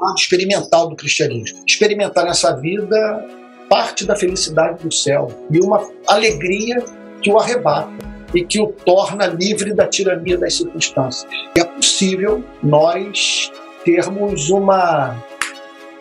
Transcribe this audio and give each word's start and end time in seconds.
lado 0.00 0.16
experimental 0.18 0.88
do 0.88 0.96
cristianismo. 0.96 1.62
Experimentar 1.66 2.24
nessa 2.24 2.54
vida 2.56 3.24
parte 3.68 4.06
da 4.06 4.16
felicidade 4.16 4.82
do 4.82 4.92
céu 4.92 5.28
e 5.50 5.60
uma 5.60 5.86
alegria 6.06 6.82
que 7.20 7.30
o 7.30 7.38
arrebata 7.38 7.92
e 8.34 8.44
que 8.44 8.60
o 8.60 8.68
torna 8.68 9.26
livre 9.26 9.74
da 9.74 9.86
tirania 9.86 10.36
das 10.36 10.54
circunstâncias. 10.54 11.26
É 11.56 11.64
possível 11.64 12.44
nós 12.62 13.50
termos 13.84 14.50
uma, 14.50 15.16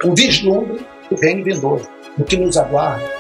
um 0.03 0.13
vislumbre 0.13 0.85
do 1.09 1.15
reino 1.15 1.43
vindouro, 1.43 1.87
do 2.17 2.23
que 2.23 2.37
nos 2.37 2.57
aguarda. 2.57 3.16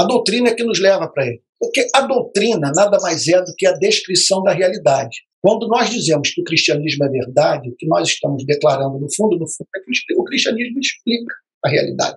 A 0.00 0.04
doutrina 0.04 0.48
é 0.48 0.54
que 0.54 0.64
nos 0.64 0.80
leva 0.80 1.06
para 1.08 1.26
ele. 1.26 1.42
Porque 1.58 1.86
a 1.94 2.00
doutrina 2.00 2.72
nada 2.74 2.98
mais 3.02 3.28
é 3.28 3.38
do 3.42 3.54
que 3.54 3.66
a 3.66 3.72
descrição 3.72 4.42
da 4.42 4.50
realidade. 4.50 5.18
Quando 5.42 5.68
nós 5.68 5.90
dizemos 5.90 6.30
que 6.30 6.40
o 6.40 6.44
cristianismo 6.44 7.04
é 7.04 7.08
verdade, 7.10 7.68
o 7.68 7.76
que 7.76 7.86
nós 7.86 8.08
estamos 8.08 8.46
declarando 8.46 8.98
no 8.98 9.14
fundo, 9.14 9.38
no 9.38 9.46
fundo, 9.46 9.68
é 9.76 9.80
que 9.80 10.14
o 10.18 10.24
cristianismo 10.24 10.80
explica 10.80 11.34
a 11.62 11.68
realidade. 11.68 12.16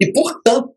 E, 0.00 0.12
portanto, 0.12 0.74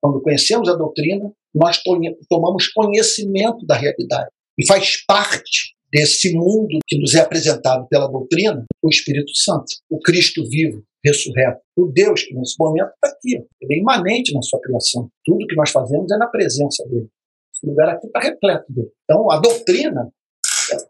quando 0.00 0.22
conhecemos 0.22 0.68
a 0.68 0.74
doutrina, 0.74 1.32
nós 1.52 1.82
tomamos 2.28 2.68
conhecimento 2.68 3.66
da 3.66 3.74
realidade. 3.74 4.30
E 4.56 4.64
faz 4.64 5.04
parte 5.04 5.74
desse 5.92 6.32
mundo 6.32 6.78
que 6.86 6.98
nos 6.98 7.14
é 7.14 7.20
apresentado 7.20 7.86
pela 7.88 8.08
doutrina 8.08 8.64
o 8.82 8.88
Espírito 8.88 9.36
Santo, 9.36 9.66
o 9.90 10.00
Cristo 10.00 10.42
vivo, 10.48 10.82
ressurreto, 11.04 11.60
o 11.76 11.86
Deus 11.86 12.22
que 12.22 12.34
nesse 12.34 12.54
momento 12.58 12.90
está 12.94 13.08
aqui, 13.08 13.44
ele 13.60 13.74
é 13.74 13.78
imanente 13.78 14.32
na 14.32 14.42
sua 14.42 14.60
criação. 14.60 15.10
Tudo 15.24 15.46
que 15.46 15.56
nós 15.56 15.70
fazemos 15.70 16.10
é 16.10 16.16
na 16.16 16.28
presença 16.28 16.84
dele. 16.88 17.08
Esse 17.54 17.66
lugar 17.66 17.90
aqui 17.90 18.06
está 18.06 18.20
repleto 18.20 18.72
dele. 18.72 18.90
Então, 19.04 19.30
a 19.30 19.38
doutrina 19.38 20.10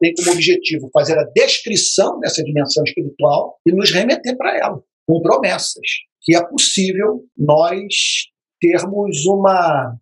tem 0.00 0.14
como 0.14 0.32
objetivo 0.32 0.88
fazer 0.92 1.18
a 1.18 1.24
descrição 1.24 2.20
dessa 2.20 2.42
dimensão 2.44 2.84
espiritual 2.84 3.58
e 3.66 3.72
nos 3.72 3.90
remeter 3.90 4.36
para 4.36 4.56
ela, 4.56 4.82
com 5.06 5.20
promessas, 5.20 5.86
que 6.20 6.36
é 6.36 6.46
possível 6.46 7.24
nós 7.36 8.28
termos 8.60 9.26
uma, 9.26 9.96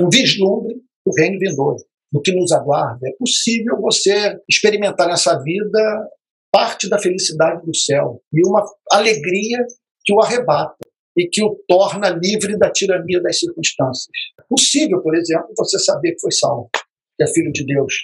um 0.00 0.08
vislumbre 0.10 0.74
do 1.06 1.12
reino 1.16 1.38
vindouro, 1.38 1.78
do 2.12 2.20
que 2.20 2.32
nos 2.32 2.52
aguarda. 2.52 3.08
É 3.08 3.12
possível 3.18 3.80
você 3.80 4.36
experimentar 4.48 5.06
nessa 5.06 5.38
vida 5.42 6.08
parte 6.52 6.88
da 6.88 6.98
felicidade 6.98 7.64
do 7.64 7.74
céu 7.74 8.20
e 8.32 8.46
uma 8.46 8.64
alegria 8.90 9.58
que 10.04 10.12
o 10.12 10.20
arrebata 10.20 10.76
e 11.16 11.28
que 11.28 11.42
o 11.42 11.56
torna 11.68 12.08
livre 12.08 12.58
da 12.58 12.70
tirania 12.70 13.20
das 13.20 13.38
circunstâncias. 13.38 14.08
É 14.38 14.42
possível, 14.48 15.00
por 15.00 15.14
exemplo, 15.16 15.48
você 15.56 15.78
saber 15.78 16.12
que 16.12 16.20
foi 16.20 16.32
salvo, 16.32 16.68
que 16.72 17.24
é 17.24 17.26
filho 17.26 17.52
de 17.52 17.64
Deus, 17.64 17.94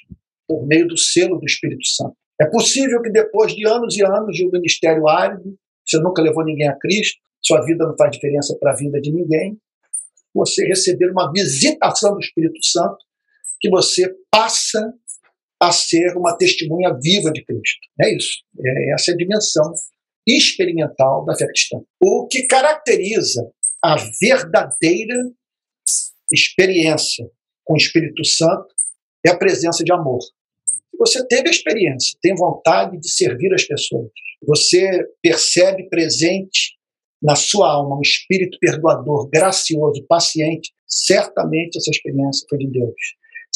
por 0.47 0.67
meio 0.67 0.87
do 0.87 0.97
selo 0.97 1.39
do 1.39 1.47
Espírito 1.47 1.87
Santo. 1.87 2.15
É 2.41 2.47
possível 2.47 3.01
que 3.01 3.11
depois 3.11 3.55
de 3.55 3.67
anos 3.67 3.97
e 3.97 4.05
anos 4.05 4.37
de 4.37 4.47
um 4.47 4.51
ministério 4.51 5.09
árido, 5.09 5.57
você 5.85 5.99
nunca 5.99 6.23
levou 6.23 6.45
ninguém 6.45 6.69
a 6.69 6.79
Cristo, 6.79 7.19
sua 7.43 7.65
vida 7.65 7.87
não 7.87 7.97
faz 7.97 8.11
diferença 8.11 8.57
para 8.61 8.73
a 8.73 8.77
vida 8.77 9.01
de 9.01 9.13
ninguém, 9.13 9.57
você 10.35 10.67
receber 10.67 11.11
uma 11.11 11.33
visitação 11.33 12.13
do 12.13 12.21
Espírito 12.21 12.63
Santo, 12.63 12.99
que 13.61 13.71
você 13.71 14.13
passa 14.31 14.93
a 15.61 15.73
ser 15.73 16.17
uma 16.17 16.37
testemunha 16.37 16.93
viva 17.03 17.31
de 17.33 17.45
Cristo. 17.45 17.81
É 18.01 18.15
isso. 18.15 18.43
É 18.65 18.95
essa 18.95 19.13
a 19.13 19.17
dimensão 19.17 19.73
experimental 20.27 21.25
da 21.25 21.37
fé 21.37 21.47
cristã. 21.47 21.79
O 22.01 22.27
que 22.27 22.47
caracteriza 22.47 23.49
a 23.83 23.97
verdadeira 24.21 25.15
experiência 26.33 27.29
com 27.65 27.75
o 27.75 27.77
Espírito 27.77 28.25
Santo 28.25 28.67
é 29.25 29.31
a 29.31 29.37
presença 29.37 29.85
de 29.85 29.93
amor. 29.93 30.19
Você 30.99 31.27
teve 31.27 31.49
a 31.49 31.51
experiência, 31.51 32.19
tem 32.23 32.35
vontade 32.35 32.99
de 32.99 33.11
servir 33.11 33.53
as 33.53 33.65
pessoas. 33.65 34.11
Você 34.47 35.05
percebe 35.23 35.89
presente 35.89 36.77
na 37.23 37.35
sua 37.35 37.73
alma 37.73 37.99
um 37.99 38.03
espírito 38.03 38.59
perdoador, 38.61 39.29
gracioso, 39.29 40.05
paciente. 40.09 40.73
Certamente 40.87 41.77
essa 41.77 41.91
experiência 41.91 42.47
foi 42.49 42.59
de 42.59 42.71
Deus. 42.71 42.95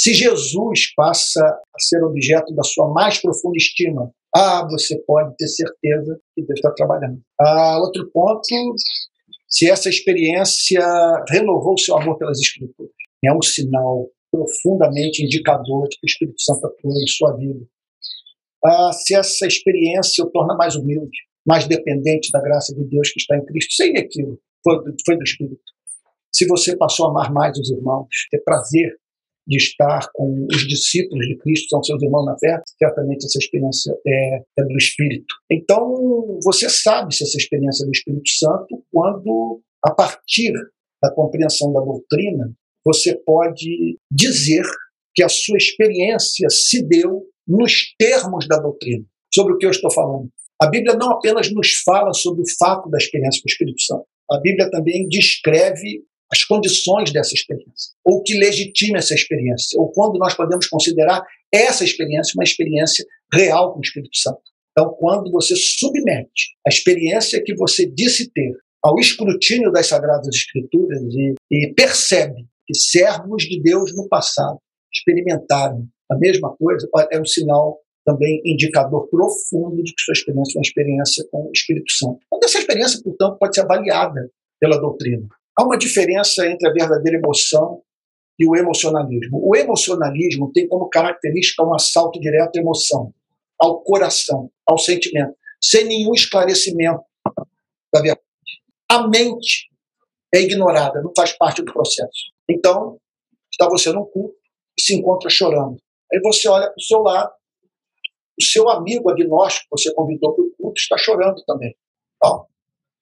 Se 0.00 0.14
Jesus 0.14 0.94
passa 0.96 1.44
a 1.44 1.78
ser 1.78 2.02
objeto 2.02 2.54
da 2.54 2.62
sua 2.62 2.90
mais 2.90 3.20
profunda 3.20 3.58
estima, 3.58 4.10
ah, 4.34 4.66
você 4.66 4.98
pode 5.06 5.36
ter 5.36 5.46
certeza 5.46 6.18
que 6.34 6.42
Deus 6.42 6.58
está 6.58 6.70
trabalhando. 6.72 7.20
Ah, 7.38 7.78
outro 7.78 8.10
ponto, 8.10 8.40
se 9.46 9.70
essa 9.70 9.90
experiência 9.90 10.80
renovou 11.28 11.74
o 11.74 11.78
seu 11.78 11.98
amor 11.98 12.16
pelas 12.16 12.40
Escrituras, 12.40 12.90
é 13.22 13.30
um 13.30 13.42
sinal 13.42 14.08
profundamente 14.32 15.22
indicador 15.22 15.86
de 15.90 15.98
que 15.98 16.06
o 16.06 16.08
Espírito 16.08 16.40
Santo 16.40 16.66
atua 16.66 16.92
em 16.92 17.06
sua 17.06 17.36
vida. 17.36 17.60
Ah, 18.64 18.92
se 18.94 19.14
essa 19.14 19.46
experiência 19.46 20.24
o 20.24 20.30
torna 20.30 20.54
mais 20.54 20.76
humilde, 20.76 21.18
mais 21.46 21.68
dependente 21.68 22.30
da 22.32 22.40
graça 22.40 22.74
de 22.74 22.84
Deus 22.84 23.10
que 23.10 23.20
está 23.20 23.36
em 23.36 23.44
Cristo, 23.44 23.74
sem 23.74 23.98
aquilo, 23.98 24.40
foi, 24.64 24.78
foi 25.04 25.18
do 25.18 25.24
Espírito. 25.24 25.60
Se 26.32 26.46
você 26.46 26.74
passou 26.74 27.06
a 27.06 27.10
amar 27.10 27.30
mais 27.30 27.58
os 27.58 27.70
irmãos, 27.70 28.08
ter 28.30 28.42
prazer 28.42 28.96
de 29.50 29.56
estar 29.56 30.08
com 30.14 30.46
os 30.48 30.68
discípulos 30.68 31.26
de 31.26 31.36
Cristo, 31.38 31.68
são 31.70 31.82
seus 31.82 32.00
irmãos 32.00 32.24
na 32.24 32.38
fé, 32.38 32.62
certamente 32.78 33.26
essa 33.26 33.38
experiência 33.38 33.92
é, 34.06 34.42
é 34.58 34.62
do 34.62 34.76
Espírito. 34.76 35.34
Então, 35.50 36.38
você 36.44 36.70
sabe 36.70 37.12
se 37.12 37.24
essa 37.24 37.36
experiência 37.36 37.82
é 37.82 37.86
do 37.86 37.92
Espírito 37.92 38.30
Santo 38.30 38.84
quando, 38.92 39.60
a 39.84 39.92
partir 39.92 40.52
da 41.02 41.12
compreensão 41.12 41.72
da 41.72 41.80
doutrina, 41.80 42.52
você 42.84 43.16
pode 43.26 43.98
dizer 44.10 44.62
que 45.14 45.24
a 45.24 45.28
sua 45.28 45.56
experiência 45.56 46.48
se 46.48 46.86
deu 46.86 47.26
nos 47.46 47.92
termos 47.98 48.46
da 48.46 48.56
doutrina. 48.56 49.04
Sobre 49.34 49.54
o 49.54 49.58
que 49.58 49.66
eu 49.66 49.70
estou 49.70 49.92
falando. 49.92 50.28
A 50.62 50.68
Bíblia 50.68 50.94
não 50.94 51.10
apenas 51.10 51.52
nos 51.52 51.82
fala 51.84 52.12
sobre 52.12 52.42
o 52.42 52.50
fato 52.58 52.88
da 52.88 52.98
experiência 52.98 53.40
com 53.42 53.48
o 53.48 53.52
Espírito 53.52 53.82
Santo, 53.82 54.04
a 54.30 54.38
Bíblia 54.38 54.70
também 54.70 55.08
descreve 55.08 56.04
as 56.32 56.44
condições 56.44 57.12
dessa 57.12 57.34
experiência, 57.34 57.92
ou 58.04 58.22
que 58.22 58.34
legitima 58.34 58.98
essa 58.98 59.14
experiência, 59.14 59.80
ou 59.80 59.90
quando 59.90 60.18
nós 60.18 60.34
podemos 60.34 60.66
considerar 60.66 61.24
essa 61.52 61.84
experiência 61.84 62.32
uma 62.36 62.44
experiência 62.44 63.04
real 63.32 63.72
com 63.72 63.78
o 63.78 63.82
Espírito 63.82 64.16
Santo. 64.16 64.42
Então, 64.70 64.94
quando 64.98 65.30
você 65.30 65.54
submete 65.56 66.54
a 66.66 66.70
experiência 66.70 67.42
que 67.44 67.54
você 67.54 67.86
disse 67.86 68.30
ter 68.30 68.52
ao 68.82 68.98
escrutínio 68.98 69.72
das 69.72 69.88
Sagradas 69.88 70.34
Escrituras 70.34 71.02
e, 71.12 71.34
e 71.50 71.74
percebe 71.74 72.46
que 72.66 72.74
servos 72.74 73.42
de 73.42 73.60
Deus 73.60 73.94
no 73.94 74.08
passado 74.08 74.58
experimentaram 74.92 75.86
a 76.10 76.16
mesma 76.16 76.54
coisa, 76.56 76.88
é 77.12 77.20
um 77.20 77.24
sinal 77.24 77.78
também 78.04 78.40
indicador 78.44 79.08
profundo 79.08 79.82
de 79.82 79.92
que 79.92 80.02
sua 80.02 80.12
experiência 80.12 80.56
é 80.56 80.58
uma 80.58 80.62
experiência 80.62 81.24
com 81.30 81.48
o 81.48 81.52
Espírito 81.54 81.92
Santo. 81.92 82.18
Quando 82.28 82.44
essa 82.44 82.58
experiência, 82.58 83.00
portanto, 83.02 83.38
pode 83.38 83.54
ser 83.54 83.62
avaliada 83.62 84.30
pela 84.60 84.80
doutrina. 84.80 85.28
Há 85.60 85.62
uma 85.62 85.76
diferença 85.76 86.46
entre 86.46 86.66
a 86.66 86.72
verdadeira 86.72 87.18
emoção 87.18 87.82
e 88.38 88.48
o 88.48 88.56
emocionalismo. 88.56 89.46
O 89.46 89.54
emocionalismo 89.54 90.50
tem 90.54 90.66
como 90.66 90.88
característica 90.88 91.62
um 91.62 91.74
assalto 91.74 92.18
direto 92.18 92.56
à 92.56 92.60
emoção, 92.60 93.12
ao 93.58 93.82
coração, 93.82 94.50
ao 94.66 94.78
sentimento, 94.78 95.36
sem 95.62 95.84
nenhum 95.84 96.14
esclarecimento 96.14 97.02
da 97.92 98.00
verdade. 98.00 98.24
A 98.90 99.06
mente 99.06 99.68
é 100.34 100.40
ignorada, 100.40 101.02
não 101.02 101.12
faz 101.14 101.36
parte 101.36 101.60
do 101.60 101.70
processo. 101.70 102.32
Então, 102.48 102.98
está 103.52 103.68
você 103.68 103.92
num 103.92 104.06
culto 104.06 104.34
e 104.78 104.80
se 104.80 104.94
encontra 104.94 105.28
chorando. 105.28 105.76
Aí 106.10 106.20
você 106.22 106.48
olha 106.48 106.68
para 106.68 106.78
o 106.78 106.82
seu 106.82 107.00
lado, 107.00 107.32
o 108.40 108.42
seu 108.42 108.66
amigo 108.70 109.10
agnóstico 109.10 109.66
que 109.66 109.82
você 109.82 109.92
convidou 109.92 110.34
para 110.34 110.42
o 110.42 110.50
culto 110.56 110.80
está 110.80 110.96
chorando 110.96 111.44
também. 111.44 111.76
Então, 112.16 112.46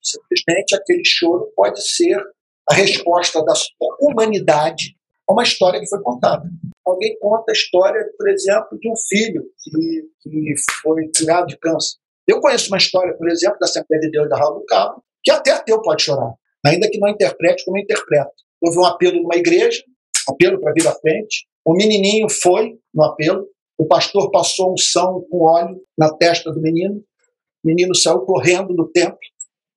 simplesmente 0.03 0.75
aquele 0.75 1.05
choro 1.05 1.53
pode 1.55 1.81
ser 1.81 2.21
a 2.69 2.73
resposta 2.75 3.43
da 3.43 3.53
humanidade 3.99 4.95
a 5.27 5.33
uma 5.33 5.43
história 5.43 5.79
que 5.79 5.87
foi 5.87 6.01
contada. 6.01 6.43
Alguém 6.85 7.17
conta 7.19 7.51
a 7.51 7.53
história, 7.53 8.03
por 8.17 8.29
exemplo, 8.29 8.79
de 8.79 8.89
um 8.89 8.95
filho 9.07 9.43
que, 9.61 10.03
que 10.21 10.53
foi 10.81 11.09
criado 11.15 11.47
de 11.47 11.57
câncer. 11.57 11.97
Eu 12.27 12.39
conheço 12.39 12.67
uma 12.69 12.77
história, 12.77 13.15
por 13.15 13.29
exemplo, 13.29 13.57
da 13.59 13.65
Assembleia 13.65 14.01
de 14.01 14.11
Deus 14.11 14.29
da 14.29 14.37
Raul 14.37 14.59
do 14.59 14.65
Cabo, 14.65 15.03
que 15.23 15.31
até 15.31 15.51
ateu 15.51 15.81
pode 15.81 16.03
chorar, 16.03 16.33
ainda 16.65 16.89
que 16.89 16.99
não 16.99 17.09
interprete 17.09 17.65
como 17.65 17.77
interpreta. 17.77 18.31
Houve 18.61 18.79
um 18.79 18.85
apelo 18.85 19.21
numa 19.21 19.35
igreja, 19.35 19.83
apelo 20.27 20.59
para 20.59 20.73
vir 20.73 20.87
à 20.87 20.93
frente, 20.93 21.47
o 21.65 21.73
menininho 21.73 22.29
foi 22.29 22.77
no 22.93 23.03
apelo, 23.03 23.47
o 23.77 23.87
pastor 23.87 24.29
passou 24.31 24.73
um 24.73 24.77
são 24.77 25.25
com 25.29 25.43
óleo 25.43 25.79
na 25.97 26.13
testa 26.13 26.51
do 26.51 26.61
menino, 26.61 27.03
o 27.63 27.67
menino 27.67 27.95
saiu 27.95 28.19
correndo 28.21 28.73
do 28.73 28.87
templo, 28.91 29.17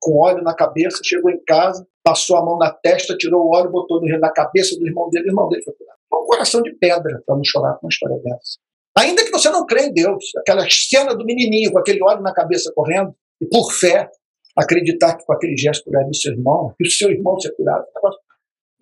com 0.01 0.19
óleo 0.19 0.43
na 0.43 0.55
cabeça, 0.55 1.01
chegou 1.05 1.31
em 1.31 1.43
casa, 1.45 1.87
passou 2.05 2.37
a 2.37 2.45
mão 2.45 2.59
na 2.59 2.71
testa, 2.71 3.17
tirou 3.17 3.47
o 3.47 3.55
óleo, 3.55 3.71
botou 3.71 4.01
na 4.01 4.31
cabeça 4.31 4.77
do 4.79 4.87
irmão 4.87 5.09
dele, 5.11 5.27
o 5.27 5.31
irmão 5.31 5.49
dele 5.49 5.63
foi 5.63 5.75
curado. 5.75 5.99
Um 6.13 6.27
coração 6.27 6.63
de 6.63 6.75
pedra 6.75 7.23
para 7.27 7.37
não 7.37 7.45
chorar 7.45 7.75
com 7.75 7.87
uma 7.87 7.91
história 7.91 8.17
dessa. 8.19 8.59
Ainda 8.99 9.25
que 9.25 9.31
você 9.31 9.49
não 9.49 9.65
crê 9.65 9.87
em 9.87 9.93
Deus, 9.93 10.25
aquela 10.37 10.67
cena 10.69 11.15
do 11.15 11.25
menininho 11.25 11.73
com 11.73 11.79
aquele 11.79 12.03
óleo 12.03 12.23
na 12.23 12.35
cabeça 12.35 12.71
correndo, 12.75 13.15
e 13.41 13.47
por 13.47 13.73
fé, 13.73 14.11
acreditar 14.57 15.17
que 15.17 15.25
com 15.25 15.33
aquele 15.33 15.57
gesto 15.57 15.85
curaria 15.85 16.13
seu 16.13 16.33
irmão, 16.33 16.75
que 16.77 16.87
o 16.87 16.91
seu 16.91 17.11
irmão 17.11 17.39
seja 17.41 17.55
curado, 17.57 17.85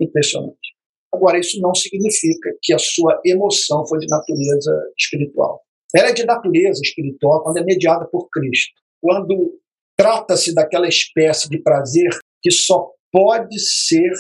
é 0.01 0.05
impressionante. 0.05 0.75
Agora, 1.13 1.39
isso 1.39 1.61
não 1.61 1.75
significa 1.75 2.51
que 2.63 2.73
a 2.73 2.79
sua 2.79 3.21
emoção 3.25 3.87
foi 3.87 3.99
de 3.99 4.07
natureza 4.09 4.73
espiritual. 4.99 5.61
Ela 5.95 6.09
é 6.09 6.13
de 6.13 6.25
natureza 6.25 6.81
espiritual 6.83 7.43
quando 7.43 7.59
é 7.59 7.65
mediada 7.65 8.07
por 8.07 8.29
Cristo. 8.31 8.73
Quando 9.01 9.59
trata-se 9.97 10.55
daquela 10.55 10.89
espécie 10.89 11.49
de 11.49 11.61
prazer 11.63 12.11
que 12.43 12.51
só 12.51 12.91
pode 13.13 13.59
ser 13.59 14.11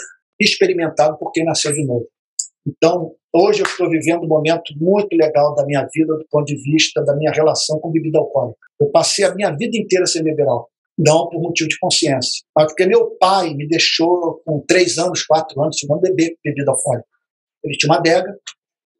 experimentado 0.40 1.18
por 1.18 1.30
quem 1.32 1.44
nasceu 1.44 1.72
de 1.72 1.84
novo. 1.84 2.06
Então, 2.66 3.14
hoje 3.32 3.60
eu 3.60 3.66
estou 3.66 3.88
vivendo 3.88 4.24
um 4.24 4.28
momento 4.28 4.72
muito 4.76 5.14
legal 5.14 5.54
da 5.54 5.64
minha 5.64 5.86
vida 5.92 6.14
do 6.14 6.26
ponto 6.30 6.46
de 6.46 6.56
vista 6.62 7.02
da 7.04 7.16
minha 7.16 7.30
relação 7.30 7.78
com 7.80 7.90
bebida 7.90 8.18
alcoólica. 8.18 8.58
Eu 8.80 8.90
passei 8.90 9.24
a 9.24 9.34
minha 9.34 9.50
vida 9.50 9.76
inteira 9.76 10.06
sem 10.06 10.22
beber 10.22 10.46
álcool. 10.46 10.70
Não 10.98 11.28
por 11.30 11.40
motivo 11.40 11.68
de 11.68 11.78
consciência, 11.78 12.42
mas 12.54 12.66
porque 12.66 12.84
meu 12.84 13.16
pai 13.18 13.54
me 13.54 13.66
deixou 13.66 14.42
com 14.44 14.62
três 14.68 14.98
anos, 14.98 15.24
quatro 15.24 15.62
anos, 15.62 15.78
sem 15.78 15.88
beber 16.00 16.36
bebida 16.44 16.72
alcoólica. 16.72 17.06
Ele 17.64 17.76
tinha 17.76 17.90
uma 17.90 17.98
adega, 17.98 18.36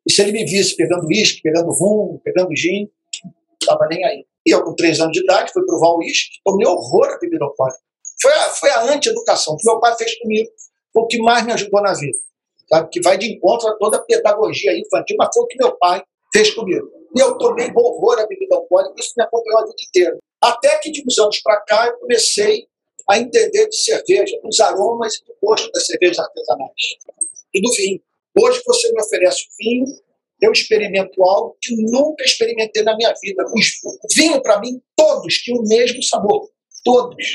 e 0.06 0.12
se 0.12 0.22
ele 0.22 0.32
me 0.32 0.44
visse 0.44 0.76
pegando 0.76 1.06
uísque, 1.06 1.42
pegando 1.42 1.70
rum, 1.70 2.18
pegando 2.24 2.56
gin, 2.56 2.88
não 3.22 3.32
estava 3.60 3.86
nem 3.88 4.02
aí. 4.04 4.24
E 4.46 4.50
eu, 4.50 4.64
com 4.64 4.74
três 4.74 4.98
anos 4.98 5.12
de 5.12 5.22
idade, 5.22 5.52
fui 5.52 5.64
provar 5.66 5.88
o 5.88 5.98
uísque, 5.98 6.38
tomei 6.42 6.66
horror 6.66 7.06
a 7.06 7.18
bebida 7.18 7.44
alcoólica. 7.44 7.80
Foi 8.20 8.32
a, 8.32 8.50
foi 8.50 8.70
a 8.70 8.82
anti-educação 8.92 9.56
que 9.56 9.70
meu 9.70 9.80
pai 9.80 9.96
fez 9.96 10.18
comigo, 10.18 10.50
foi 10.92 11.02
o 11.02 11.06
que 11.06 11.18
mais 11.18 11.44
me 11.44 11.52
ajudou 11.52 11.80
na 11.82 11.94
vida 11.94 12.18
sabe? 12.70 12.88
que 12.90 13.00
vai 13.02 13.18
de 13.18 13.32
encontro 13.32 13.68
a 13.68 13.76
toda 13.76 13.96
a 13.96 14.02
pedagogia 14.02 14.78
infantil, 14.78 15.16
mas 15.18 15.28
foi 15.34 15.42
o 15.42 15.46
que 15.46 15.58
meu 15.58 15.76
pai 15.76 16.02
fez 16.32 16.54
comigo. 16.54 16.88
E 17.16 17.20
eu 17.20 17.36
tomei 17.36 17.70
horror 17.74 18.20
à 18.20 18.26
bebida 18.26 18.54
alcoólica, 18.54 18.94
isso 18.98 19.12
me 19.16 19.24
acompanhou 19.24 19.60
a 19.60 19.64
vida 19.64 19.76
inteira. 19.88 20.18
Até 20.40 20.78
que 20.78 20.92
de 20.92 21.02
uns 21.04 21.18
anos 21.18 21.40
para 21.42 21.60
cá 21.62 21.86
eu 21.88 21.98
comecei 21.98 22.66
a 23.08 23.18
entender 23.18 23.68
de 23.68 23.76
cerveja, 23.76 24.38
dos 24.42 24.60
aromas 24.60 25.14
e 25.16 25.24
do 25.24 25.34
gosto 25.42 25.70
das 25.72 25.84
cervejas 25.86 26.20
artesanais 26.20 26.70
e 27.52 27.60
do 27.60 27.70
vinho. 27.72 28.00
Hoje 28.40 28.62
você 28.64 28.92
me 28.92 29.02
oferece 29.02 29.40
vinho, 29.58 29.86
eu 30.40 30.52
experimento 30.52 31.22
algo 31.22 31.56
que 31.60 31.74
nunca 31.76 32.24
experimentei 32.24 32.82
na 32.84 32.96
minha 32.96 33.12
vida. 33.20 33.44
O 33.44 34.14
vinho, 34.14 34.40
para 34.40 34.60
mim, 34.60 34.80
todos 34.96 35.34
tinham 35.34 35.58
o 35.58 35.68
mesmo 35.68 36.02
sabor. 36.02 36.48
Todos. 36.84 37.26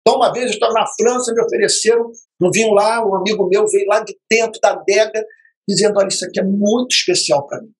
Então, 0.00 0.16
uma 0.16 0.32
vez 0.32 0.46
eu 0.46 0.52
estava 0.52 0.72
na 0.72 0.86
França, 0.98 1.32
me 1.32 1.42
ofereceram 1.42 2.10
um 2.40 2.50
vinho 2.50 2.72
lá, 2.72 3.06
um 3.06 3.14
amigo 3.14 3.48
meu 3.48 3.66
veio 3.66 3.86
lá 3.86 4.00
de 4.00 4.16
dentro 4.30 4.60
da 4.60 4.72
adega, 4.72 5.24
dizendo: 5.68 5.98
Olha, 5.98 6.08
isso 6.08 6.24
aqui 6.24 6.40
é 6.40 6.44
muito 6.44 6.92
especial 6.92 7.46
para 7.46 7.60
mim. 7.60 7.70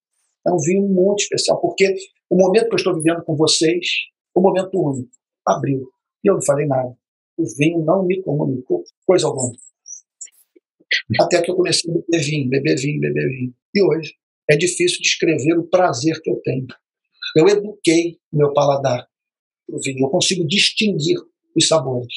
É 0.46 0.52
um 0.52 0.58
vinho 0.58 0.87
muito 0.88 1.20
especial, 1.20 1.61
porque 1.61 1.94
o 2.31 2.37
momento 2.37 2.69
que 2.69 2.75
eu 2.75 2.78
estou 2.78 2.94
vivendo 2.94 3.22
com 3.25 3.37
vocês 3.37 3.87
é 4.34 4.38
um 4.38 4.43
momento 4.43 4.70
único. 4.75 5.11
Abriu. 5.46 5.88
E 6.22 6.31
eu 6.31 6.34
não 6.34 6.43
falei 6.43 6.67
nada. 6.67 6.94
O 7.37 7.44
vinho 7.56 7.84
não 7.84 8.05
me 8.05 8.22
comunicou 8.22 8.84
coisa 9.06 9.26
alguma. 9.26 9.52
Até 11.20 11.40
que 11.40 11.50
eu 11.50 11.56
comecei 11.56 11.90
a 11.90 11.94
beber 11.94 12.25
vinho, 12.25 12.49
beber 12.49 12.76
vinho, 12.76 13.00
beber 13.00 13.28
vinho. 13.28 13.55
E 13.75 13.82
hoje 13.82 14.14
é 14.50 14.56
difícil 14.56 14.99
descrever 15.00 15.58
o 15.58 15.69
prazer 15.69 16.20
que 16.22 16.31
eu 16.31 16.40
tenho. 16.43 16.67
Eu 17.37 17.49
eduquei 17.49 18.19
o 18.32 18.37
meu 18.37 18.52
paladar 18.52 19.06
o 19.69 19.81
vinho. 19.81 20.05
Eu 20.05 20.11
consigo 20.11 20.46
distinguir 20.46 21.17
os 21.56 21.67
sabores. 21.67 22.12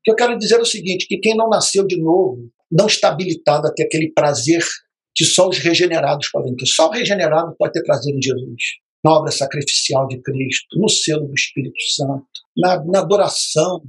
O 0.00 0.02
que 0.04 0.10
eu 0.10 0.16
quero 0.16 0.38
dizer 0.38 0.56
é 0.56 0.62
o 0.62 0.66
seguinte, 0.66 1.06
que 1.08 1.18
quem 1.18 1.36
não 1.36 1.48
nasceu 1.48 1.86
de 1.86 2.00
novo 2.00 2.50
não 2.70 2.86
está 2.86 3.08
habilitado 3.08 3.66
a 3.66 3.72
ter 3.72 3.84
aquele 3.84 4.12
prazer 4.12 4.62
que 5.14 5.24
só 5.24 5.48
os 5.48 5.58
regenerados 5.58 6.28
podem 6.30 6.54
ter. 6.54 6.66
Só 6.66 6.88
o 6.88 6.92
regenerado 6.92 7.54
pode 7.58 7.72
ter 7.72 7.82
prazer 7.82 8.14
em 8.14 8.22
Jesus. 8.22 8.62
Na 9.02 9.12
obra 9.12 9.30
sacrificial 9.30 10.06
de 10.08 10.20
Cristo, 10.20 10.78
no 10.78 10.88
selo 10.88 11.26
do 11.26 11.34
Espírito 11.34 11.80
Santo, 11.94 12.26
na, 12.56 12.84
na 12.84 13.00
adoração 13.00 13.82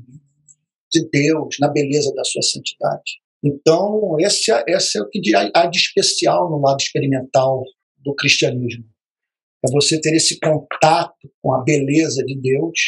de 0.92 1.08
Deus, 1.10 1.58
na 1.60 1.68
beleza 1.70 2.14
da 2.16 2.24
sua 2.24 2.42
santidade. 2.42 3.20
Então, 3.44 4.16
esse 4.20 4.52
é, 4.52 4.64
esse 4.68 4.98
é 4.98 5.02
o 5.02 5.10
que 5.10 5.22
há 5.36 5.66
de 5.66 5.78
especial 5.78 6.50
no 6.50 6.60
lado 6.60 6.80
experimental 6.80 7.64
do 7.98 8.16
cristianismo. 8.16 8.86
É 9.66 9.72
você 9.72 10.00
ter 10.00 10.16
esse 10.16 10.40
contato 10.40 11.30
com 11.42 11.54
a 11.54 11.64
beleza 11.64 12.24
de 12.24 12.40
Deus 12.40 12.80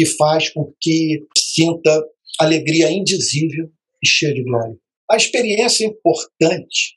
que 0.00 0.06
faz 0.06 0.48
com 0.48 0.72
que 0.80 1.26
sinta 1.36 2.02
alegria 2.40 2.90
indizível 2.90 3.70
e 4.02 4.08
cheia 4.08 4.32
de 4.32 4.42
glória. 4.42 4.74
A 5.10 5.16
experiência 5.16 5.84
é 5.84 5.88
importante 5.88 6.96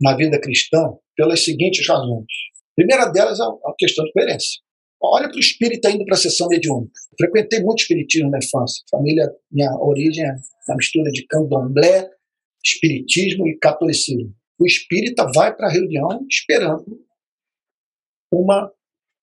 na 0.00 0.16
vida 0.16 0.40
cristã 0.40 0.94
pelas 1.14 1.44
seguintes 1.44 1.86
razões. 1.86 2.24
A 2.72 2.74
primeira 2.74 3.04
delas 3.10 3.38
é 3.38 3.42
a 3.42 3.74
questão 3.76 4.02
de 4.06 4.12
coerência. 4.12 4.62
Olha 5.02 5.28
para 5.28 5.36
o 5.36 5.40
espírita 5.40 5.90
indo 5.90 6.06
para 6.06 6.14
a 6.14 6.18
sessão 6.18 6.48
mediúnica. 6.48 6.94
Frequentei 7.20 7.62
muito 7.62 7.82
espiritismo 7.82 8.30
na 8.30 8.38
infância. 8.38 8.82
Família, 8.90 9.30
minha 9.52 9.70
origem 9.78 10.24
é 10.24 10.34
uma 10.68 10.76
mistura 10.76 11.10
de 11.10 11.26
candomblé, 11.26 12.08
espiritismo 12.64 13.46
e 13.46 13.58
catolicismo. 13.58 14.34
O 14.58 14.66
espírita 14.66 15.30
vai 15.34 15.54
para 15.54 15.68
a 15.68 15.70
reunião 15.70 16.26
esperando 16.30 16.98
uma 18.32 18.72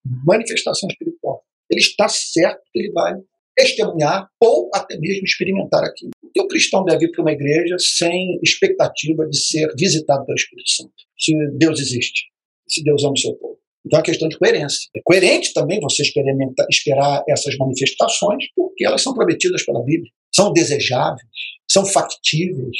manifestação 0.05 0.87
espiritual 0.91 1.44
ele 1.69 1.81
está 1.81 2.07
certo 2.07 2.61
que 2.71 2.79
ele 2.79 2.91
vai 2.91 3.13
testemunhar 3.55 4.27
ou 4.41 4.69
até 4.73 4.97
mesmo 4.97 5.23
experimentar 5.23 5.83
aquilo. 5.83 6.11
O 6.37 6.47
cristão 6.47 6.83
deve 6.83 7.05
ir 7.05 7.11
para 7.11 7.21
uma 7.21 7.31
igreja 7.31 7.77
sem 7.79 8.37
expectativa 8.43 9.25
de 9.27 9.37
ser 9.37 9.73
visitado 9.77 10.25
pelo 10.25 10.35
Espírito 10.35 10.69
Santo, 10.69 10.93
se 11.17 11.33
Deus 11.57 11.79
existe, 11.79 12.23
se 12.67 12.83
Deus 12.83 13.03
ama 13.03 13.13
o 13.13 13.17
seu 13.17 13.33
povo. 13.35 13.57
Então 13.85 13.99
é 13.99 14.03
questão 14.03 14.27
de 14.27 14.37
coerência. 14.37 14.89
É 14.95 14.99
coerente 15.03 15.53
também 15.53 15.79
você 15.79 16.01
experimentar, 16.01 16.65
esperar 16.69 17.23
essas 17.29 17.55
manifestações, 17.57 18.43
porque 18.55 18.85
elas 18.85 19.01
são 19.01 19.13
prometidas 19.13 19.63
pela 19.63 19.83
Bíblia, 19.83 20.11
são 20.33 20.51
desejáveis, 20.51 21.21
são 21.69 21.85
factíveis 21.85 22.77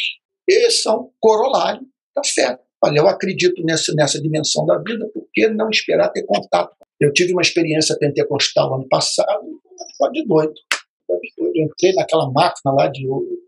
e 0.49 0.71
são 0.71 1.11
corolário 1.19 1.81
da 2.15 2.23
fé. 2.23 2.57
Olha, 2.83 2.99
eu 2.99 3.07
acredito 3.07 3.63
nessa, 3.63 3.93
nessa 3.93 4.21
dimensão 4.21 4.65
da 4.65 4.77
vida, 4.77 5.09
por 5.13 5.25
que 5.33 5.47
não 5.49 5.69
esperar 5.69 6.09
ter 6.09 6.23
contato 6.23 6.75
eu 6.99 7.11
tive 7.11 7.33
uma 7.33 7.41
experiência 7.41 7.97
pentecostal 7.99 8.73
ano 8.75 8.87
passado, 8.87 9.43
de 10.13 10.25
doido. 10.25 10.53
Eu 11.37 11.51
entrei 11.55 11.93
naquela 11.93 12.31
máquina 12.31 12.73
lá 12.73 12.87
de 12.87 13.05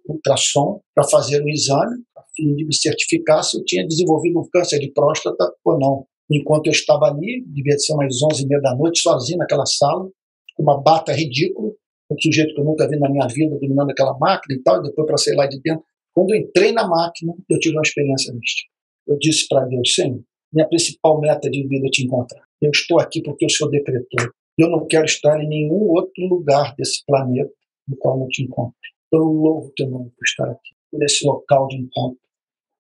ultrassom 0.08 0.82
para 0.94 1.08
fazer 1.08 1.42
um 1.42 1.50
exame, 1.50 2.04
a 2.18 2.22
fim 2.36 2.56
de 2.56 2.66
me 2.66 2.76
certificar 2.76 3.44
se 3.44 3.58
eu 3.58 3.64
tinha 3.66 3.88
desenvolvido 3.88 4.40
um 4.40 4.50
câncer 4.52 4.80
de 4.80 4.92
próstata 4.92 5.52
ou 5.64 5.80
não. 5.80 6.06
Enquanto 6.30 6.68
eu 6.68 6.72
estava 6.72 7.06
ali, 7.06 7.44
devia 7.48 7.78
ser 7.80 7.94
umas 7.94 8.22
11 8.22 8.44
e 8.44 8.48
meia 8.48 8.62
da 8.62 8.76
noite, 8.76 9.00
sozinho 9.02 9.40
naquela 9.40 9.66
sala, 9.66 10.10
com 10.56 10.64
uma 10.64 10.82
bata 10.82 11.14
ridícula, 11.14 11.72
um 12.12 12.22
sujeito 12.22 12.54
que 12.54 12.60
eu 12.60 12.66
nunca 12.66 12.88
vi 12.88 13.00
na 13.00 13.10
minha 13.10 13.28
vida 13.28 13.58
dominando 13.60 13.92
aquela 13.92 14.18
máquina 14.20 14.60
e 14.60 14.62
tal, 14.62 14.80
e 14.80 14.84
depois 14.84 15.08
para 15.08 15.18
sair 15.18 15.36
lá 15.36 15.48
de 15.48 15.60
dentro. 15.62 15.84
Quando 16.14 16.34
eu 16.34 16.42
entrei 16.42 16.74
na 16.74 16.88
máquina, 16.88 17.34
eu 17.50 17.60
tive 17.60 17.76
uma 17.76 17.82
experiência 17.82 18.34
mística. 18.34 18.77
Eu 19.08 19.18
disse 19.18 19.48
para 19.48 19.66
Deus, 19.66 19.94
Senhor, 19.94 20.22
minha 20.52 20.68
principal 20.68 21.20
meta 21.20 21.50
de 21.50 21.68
vida 21.68 21.88
é 21.88 21.90
te 21.90 22.06
encontrar. 22.06 22.44
Eu 22.62 22.72
estou 22.72 23.00
aqui 23.00 23.22
porque 23.22 23.46
o 23.46 23.50
Senhor 23.50 23.70
decretou. 23.70 24.32
Eu 24.58 24.70
não 24.70 24.88
quero 24.88 25.06
estar 25.06 25.42
em 25.42 25.48
nenhum 25.48 25.90
outro 25.90 26.26
lugar 26.26 26.76
desse 26.76 27.06
planeta 27.06 27.52
no 27.88 27.96
qual 27.98 28.20
não 28.20 28.28
te 28.28 28.44
encontro. 28.44 28.76
Eu 29.12 29.20
louvo 29.20 29.72
teu 29.76 29.90
nome 29.90 30.10
por 30.10 30.26
estar 30.26 30.50
aqui, 30.50 30.72
por 30.92 31.04
esse 31.04 31.26
local 31.26 31.68
de 31.68 31.78
encontro. 31.78 32.20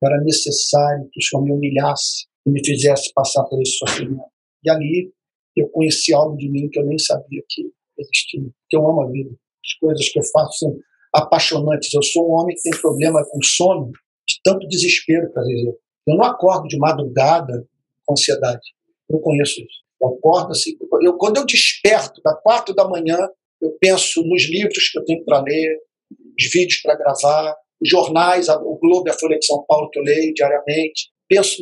Era 0.03 0.19
necessário 0.21 1.07
que 1.11 1.19
o 1.19 1.23
Senhor 1.23 1.43
me 1.43 1.51
humilhasse 1.51 2.25
e 2.45 2.51
me 2.51 2.65
fizesse 2.65 3.11
passar 3.13 3.43
por 3.45 3.61
esse 3.61 3.77
sofrimento. 3.77 4.29
E 4.63 4.69
ali 4.69 5.11
eu 5.55 5.69
conheci 5.69 6.13
algo 6.13 6.35
de 6.37 6.49
mim 6.49 6.69
que 6.69 6.79
eu 6.79 6.85
nem 6.85 6.97
sabia 6.97 7.41
que 7.49 7.71
existia. 7.97 8.49
Que 8.69 8.77
eu 8.77 8.87
amo 8.87 9.03
a 9.03 9.11
vida. 9.11 9.29
As 9.29 9.73
coisas 9.79 10.09
que 10.09 10.19
eu 10.19 10.23
faço 10.23 10.59
são 10.59 10.77
apaixonantes. 11.13 11.93
Eu 11.93 12.03
sou 12.03 12.29
um 12.29 12.33
homem 12.33 12.55
que 12.55 12.69
tem 12.69 12.79
problema 12.79 13.23
com 13.29 13.39
sono, 13.43 13.91
de 14.27 14.39
tanto 14.43 14.67
desespero, 14.67 15.31
para 15.31 15.43
dizer. 15.43 15.75
Eu 16.07 16.15
não 16.15 16.23
acordo 16.23 16.67
de 16.67 16.77
madrugada 16.77 17.67
com 18.05 18.13
ansiedade. 18.13 18.73
Eu 19.09 19.19
conheço 19.19 19.59
isso. 19.61 19.83
Eu 20.01 20.09
acordo 20.09 20.51
assim. 20.51 20.77
Eu, 21.01 21.17
quando 21.17 21.37
eu 21.37 21.45
desperto, 21.45 22.21
da 22.23 22.33
quatro 22.35 22.73
da 22.73 22.87
manhã, 22.87 23.17
eu 23.61 23.75
penso 23.79 24.21
nos 24.23 24.47
livros 24.49 24.89
que 24.89 24.99
eu 24.99 25.05
tenho 25.05 25.23
para 25.25 25.41
ler, 25.41 25.79
os 26.11 26.51
vídeos 26.51 26.81
para 26.81 26.95
gravar, 26.95 27.55
os 27.81 27.89
jornais, 27.89 28.47
o 28.49 28.77
Globo 28.77 29.07
e 29.07 29.11
a 29.11 29.13
Folha 29.13 29.37
de 29.37 29.45
São 29.45 29.63
Paulo 29.67 29.89
que 29.89 29.99
eu 29.99 30.03
leio 30.03 30.33
diariamente. 30.33 31.11
Penso 31.27 31.61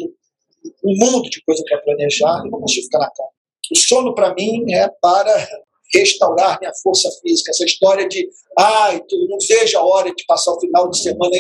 um 0.84 0.96
mundo 0.98 1.30
de 1.30 1.42
coisa 1.44 1.64
para 1.68 1.82
planejar 1.82 2.44
e 2.46 2.50
não 2.50 2.60
consigo 2.60 2.86
ficar 2.86 3.00
na 3.00 3.12
cama. 3.12 3.30
O 3.72 3.78
sono, 3.78 4.14
para 4.14 4.34
mim, 4.34 4.72
é 4.74 4.88
para 5.02 5.48
restaurar 5.94 6.60
minha 6.60 6.72
força 6.84 7.10
física. 7.22 7.52
Essa 7.52 7.66
história 7.66 8.08
de, 8.08 8.28
ai, 8.58 9.02
tu 9.08 9.28
não 9.28 9.38
vejo 9.48 9.78
a 9.78 9.86
hora 9.86 10.14
de 10.14 10.24
passar 10.26 10.52
o 10.54 10.60
final 10.60 10.90
de 10.90 11.02
semana 11.02 11.36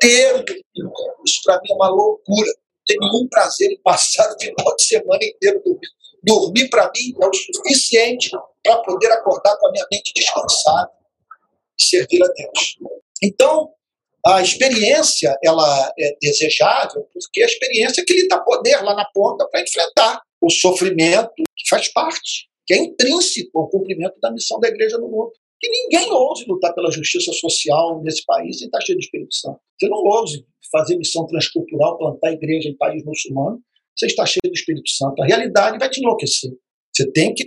inteiro. 0.00 0.44
Isso 1.26 1.40
para 1.44 1.60
mim 1.60 1.70
é 1.70 1.74
uma 1.74 1.88
loucura. 1.88 2.48
Não 2.48 2.84
tenho 2.86 3.00
nenhum 3.00 3.28
prazer 3.28 3.70
em 3.70 3.82
passar 3.82 4.32
o 4.32 4.40
final 4.40 4.76
de 4.76 4.84
semana 4.84 5.22
inteiro 5.22 5.62
dormindo. 5.64 6.00
Dormir 6.22 6.68
para 6.68 6.90
mim 6.94 7.14
é 7.22 7.26
o 7.26 7.32
suficiente 7.32 8.30
para 8.62 8.76
poder 8.82 9.10
acordar 9.12 9.56
com 9.58 9.68
a 9.68 9.72
minha 9.72 9.86
mente 9.90 10.12
descansada 10.14 10.90
e 11.80 11.84
servir 11.84 12.22
a 12.22 12.26
Deus. 12.26 12.76
Então, 13.22 13.70
a 14.26 14.42
experiência 14.42 15.34
ela 15.42 15.92
é 15.98 16.16
desejável 16.20 17.06
porque 17.12 17.42
a 17.42 17.46
experiência 17.46 18.02
é 18.02 18.04
que 18.04 18.12
lhe 18.12 18.28
dá 18.28 18.38
poder 18.40 18.82
lá 18.82 18.94
na 18.94 19.06
ponta 19.14 19.48
para 19.48 19.62
enfrentar 19.62 20.20
o 20.42 20.50
sofrimento 20.50 21.32
que 21.34 21.68
faz 21.68 21.90
parte, 21.92 22.48
que 22.66 22.74
é 22.74 22.78
intrínseco 22.78 23.58
ao 23.58 23.70
cumprimento 23.70 24.18
da 24.20 24.30
missão 24.30 24.60
da 24.60 24.68
igreja 24.68 24.98
no 24.98 25.08
mundo 25.08 25.32
que 25.60 25.68
ninguém 25.68 26.10
ouse 26.10 26.44
lutar 26.48 26.74
pela 26.74 26.90
justiça 26.90 27.32
social 27.32 28.02
nesse 28.02 28.24
país 28.24 28.58
sem 28.58 28.66
estar 28.66 28.80
cheio 28.80 28.98
de 28.98 29.04
Espírito 29.04 29.34
Santo. 29.34 29.60
Você 29.78 29.88
não 29.88 29.98
ouse 29.98 30.44
fazer 30.72 30.96
missão 30.96 31.26
transcultural, 31.26 31.98
plantar 31.98 32.32
igreja 32.32 32.68
em 32.68 32.76
país 32.76 33.04
muçulmano, 33.04 33.60
você 33.96 34.06
está 34.06 34.24
cheio 34.24 34.40
do 34.50 34.54
Espírito 34.54 34.88
Santo. 34.88 35.22
A 35.22 35.26
realidade 35.26 35.78
vai 35.78 35.90
te 35.90 36.00
enlouquecer. 36.00 36.50
Você 36.92 37.10
tem 37.12 37.34
que, 37.34 37.44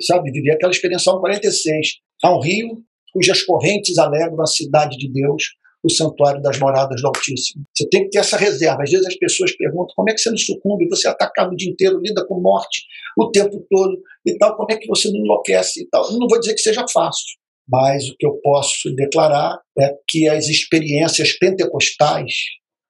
sabe, 0.00 0.30
viver 0.30 0.52
aquela 0.52 0.72
experiência 0.72 1.12
46. 1.12 1.88
Há 2.22 2.36
um 2.36 2.40
rio 2.40 2.82
cujas 3.12 3.42
correntes 3.42 3.98
alegram 3.98 4.40
a 4.40 4.46
cidade 4.46 4.96
de 4.96 5.10
Deus, 5.12 5.42
o 5.84 5.90
santuário 5.90 6.40
das 6.40 6.58
moradas 6.58 7.00
do 7.00 7.08
Altíssimo. 7.08 7.64
Você 7.74 7.88
tem 7.88 8.04
que 8.04 8.10
ter 8.10 8.18
essa 8.18 8.36
reserva. 8.36 8.82
Às 8.82 8.90
vezes 8.90 9.06
as 9.06 9.16
pessoas 9.16 9.56
perguntam 9.56 9.94
como 9.96 10.10
é 10.10 10.14
que 10.14 10.20
você 10.20 10.30
não 10.30 10.36
sucumbe, 10.36 10.88
você 10.88 11.08
é 11.08 11.10
atacado 11.10 11.52
o 11.52 11.56
dia 11.56 11.70
inteiro, 11.70 12.00
lida 12.00 12.24
com 12.26 12.40
morte 12.40 12.82
o 13.18 13.30
tempo 13.30 13.64
todo 13.68 14.00
e 14.26 14.36
tal, 14.38 14.56
como 14.56 14.70
é 14.70 14.76
que 14.76 14.86
você 14.86 15.10
não 15.10 15.18
enlouquece 15.18 15.82
e 15.82 15.88
tal. 15.88 16.04
Eu 16.04 16.18
não 16.18 16.28
vou 16.28 16.38
dizer 16.38 16.54
que 16.54 16.60
seja 16.60 16.84
fácil, 16.88 17.36
mas 17.68 18.08
o 18.08 18.16
que 18.16 18.26
eu 18.26 18.38
posso 18.42 18.94
declarar 18.94 19.60
é 19.78 19.94
que 20.08 20.28
as 20.28 20.48
experiências 20.48 21.36
pentecostais 21.38 22.32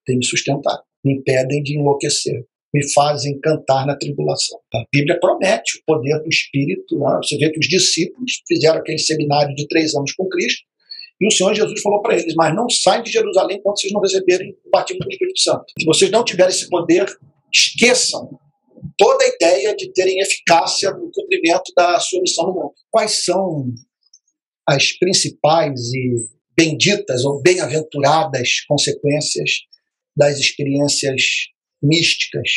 têm 0.07 0.19
me 0.19 0.25
sustentado, 0.25 0.83
me 1.05 1.15
impedem 1.15 1.63
de 1.63 1.79
enlouquecer 1.79 2.45
me 2.75 2.91
fazem 2.93 3.39
cantar 3.41 3.87
na 3.87 3.97
tribulação. 3.97 4.59
A 4.75 4.85
Bíblia 4.93 5.19
promete 5.21 5.79
o 5.79 5.83
poder 5.87 6.19
do 6.21 6.29
Espírito. 6.29 6.99
Né? 6.99 7.19
Você 7.23 7.37
vê 7.37 7.51
que 7.51 7.59
os 7.59 7.69
discípulos 7.69 8.43
fizeram 8.49 8.79
aquele 8.79 8.99
seminário 8.99 9.55
de 9.55 9.67
três 9.69 9.95
anos 9.95 10.13
com 10.15 10.29
Cristo, 10.29 10.63
e 11.23 11.29
o 11.29 11.31
Senhor 11.31 11.55
Jesus 11.55 11.81
falou 11.81 12.03
para 12.03 12.19
eles: 12.19 12.35
Mas 12.35 12.53
não 12.55 12.69
saem 12.69 13.03
de 13.05 13.13
Jerusalém 13.13 13.59
enquanto 13.59 13.81
vocês 13.81 13.93
não 13.93 14.01
receberem 14.01 14.51
o 14.65 14.71
batismo 14.71 15.05
do 15.05 15.09
Espírito 15.09 15.41
Santo. 15.41 15.65
Se 15.79 15.87
vocês 15.87 16.11
não 16.11 16.25
tiverem 16.25 16.53
esse 16.53 16.69
poder, 16.69 17.07
esqueçam 17.55 18.29
toda 18.99 19.23
a 19.23 19.29
ideia 19.29 19.77
de 19.77 19.93
terem 19.93 20.19
eficácia 20.19 20.91
no 20.91 21.09
cumprimento 21.13 21.73
da 21.77 22.01
sua 22.01 22.21
missão 22.21 22.47
no 22.47 22.55
mundo. 22.55 22.75
Quais 22.91 23.25
são 23.25 23.73
as 24.69 24.93
principais 24.99 25.81
e 25.95 26.27
benditas 26.57 27.25
ou 27.25 27.41
bem-aventuradas 27.41 28.65
consequências 28.67 29.51
das 30.17 30.39
experiências 30.41 31.23
místicas 31.81 32.49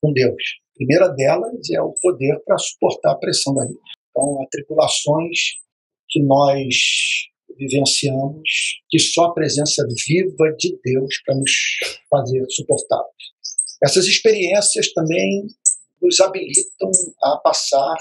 com 0.00 0.12
Deus? 0.12 0.42
A 0.72 0.74
primeira 0.74 1.08
delas 1.08 1.70
é 1.70 1.80
o 1.80 1.94
poder 2.02 2.36
para 2.44 2.58
suportar 2.58 3.12
a 3.12 3.18
pressão 3.18 3.54
da 3.54 3.64
vida. 3.64 3.78
Então, 4.10 4.42
há 4.42 4.46
tribulações 4.50 5.38
que 6.10 6.20
nós 6.20 6.74
vivenciamos 7.58 8.80
que 8.88 8.98
só 8.98 9.24
a 9.24 9.34
presença 9.34 9.86
viva 10.06 10.54
de 10.58 10.78
Deus 10.84 11.14
para 11.24 11.34
nos 11.34 11.50
fazer 12.10 12.44
suportar. 12.50 13.04
Essas 13.84 14.06
experiências 14.06 14.92
também 14.92 15.46
nos 16.00 16.20
habilitam 16.20 16.90
a 17.22 17.36
passar 17.38 17.96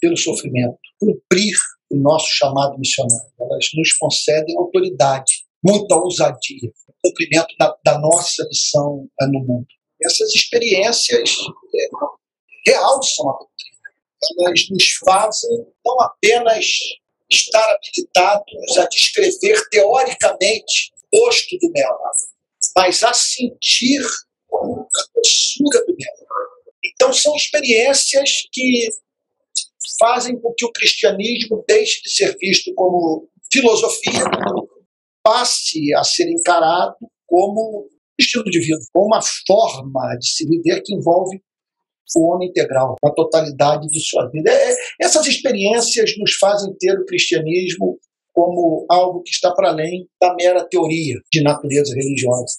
pelo 0.00 0.16
sofrimento, 0.16 0.78
cumprir 0.98 1.54
o 1.90 1.96
nosso 1.96 2.28
chamado 2.30 2.78
missionário. 2.78 3.32
Elas 3.40 3.66
nos 3.74 3.92
concedem 3.94 4.56
autoridade, 4.56 5.44
muita 5.62 5.96
ousadia, 5.96 6.72
cumprimento 7.04 7.54
da, 7.58 7.76
da 7.84 7.98
nossa 7.98 8.46
missão 8.48 9.08
no 9.20 9.40
mundo. 9.40 9.66
Essas 10.04 10.34
experiências 10.34 11.30
é, 11.74 12.70
realçam 12.70 13.28
a 13.28 13.32
doutrina. 13.32 14.46
Elas 14.46 14.68
nos 14.70 14.90
fazem 15.04 15.66
não 15.84 16.00
apenas 16.00 16.66
estar 17.34 17.64
habilitados 17.70 18.78
a 18.78 18.86
descrever 18.86 19.60
teoricamente 19.70 20.92
o 21.12 21.18
posto 21.18 21.58
do 21.58 21.70
mel, 21.72 21.98
mas 22.76 23.02
a 23.02 23.12
sentir 23.12 24.02
a 24.02 25.14
postura 25.14 25.84
do 25.86 25.94
mel. 25.96 26.28
Então, 26.84 27.12
são 27.12 27.34
experiências 27.36 28.42
que 28.52 28.88
fazem 29.98 30.38
com 30.40 30.52
que 30.56 30.64
o 30.64 30.72
cristianismo 30.72 31.64
deixe 31.66 32.02
de 32.02 32.10
ser 32.10 32.36
visto 32.38 32.72
como 32.74 33.28
filosofia, 33.52 34.24
passe 35.22 35.94
a 35.94 36.02
ser 36.02 36.28
encarado 36.28 36.96
como 37.26 37.88
estilo 38.18 38.44
de 38.44 38.60
vida, 38.60 38.78
como 38.92 39.06
uma 39.06 39.20
forma 39.46 40.16
de 40.18 40.28
se 40.28 40.46
viver 40.46 40.82
que 40.82 40.94
envolve 40.94 41.40
o 42.16 42.32
homem 42.32 42.48
integral, 42.48 42.96
a 43.04 43.10
totalidade 43.10 43.88
de 43.88 44.00
sua 44.00 44.28
vida. 44.30 44.50
É, 44.50 44.74
essas 45.00 45.26
experiências 45.26 46.12
nos 46.18 46.34
fazem 46.34 46.74
ter 46.78 46.98
o 46.98 47.04
cristianismo 47.06 47.98
como 48.32 48.86
algo 48.90 49.22
que 49.22 49.30
está 49.30 49.52
para 49.52 49.70
além 49.70 50.06
da 50.20 50.34
mera 50.34 50.66
teoria 50.68 51.16
de 51.30 51.42
natureza 51.42 51.94
religiosa. 51.94 52.54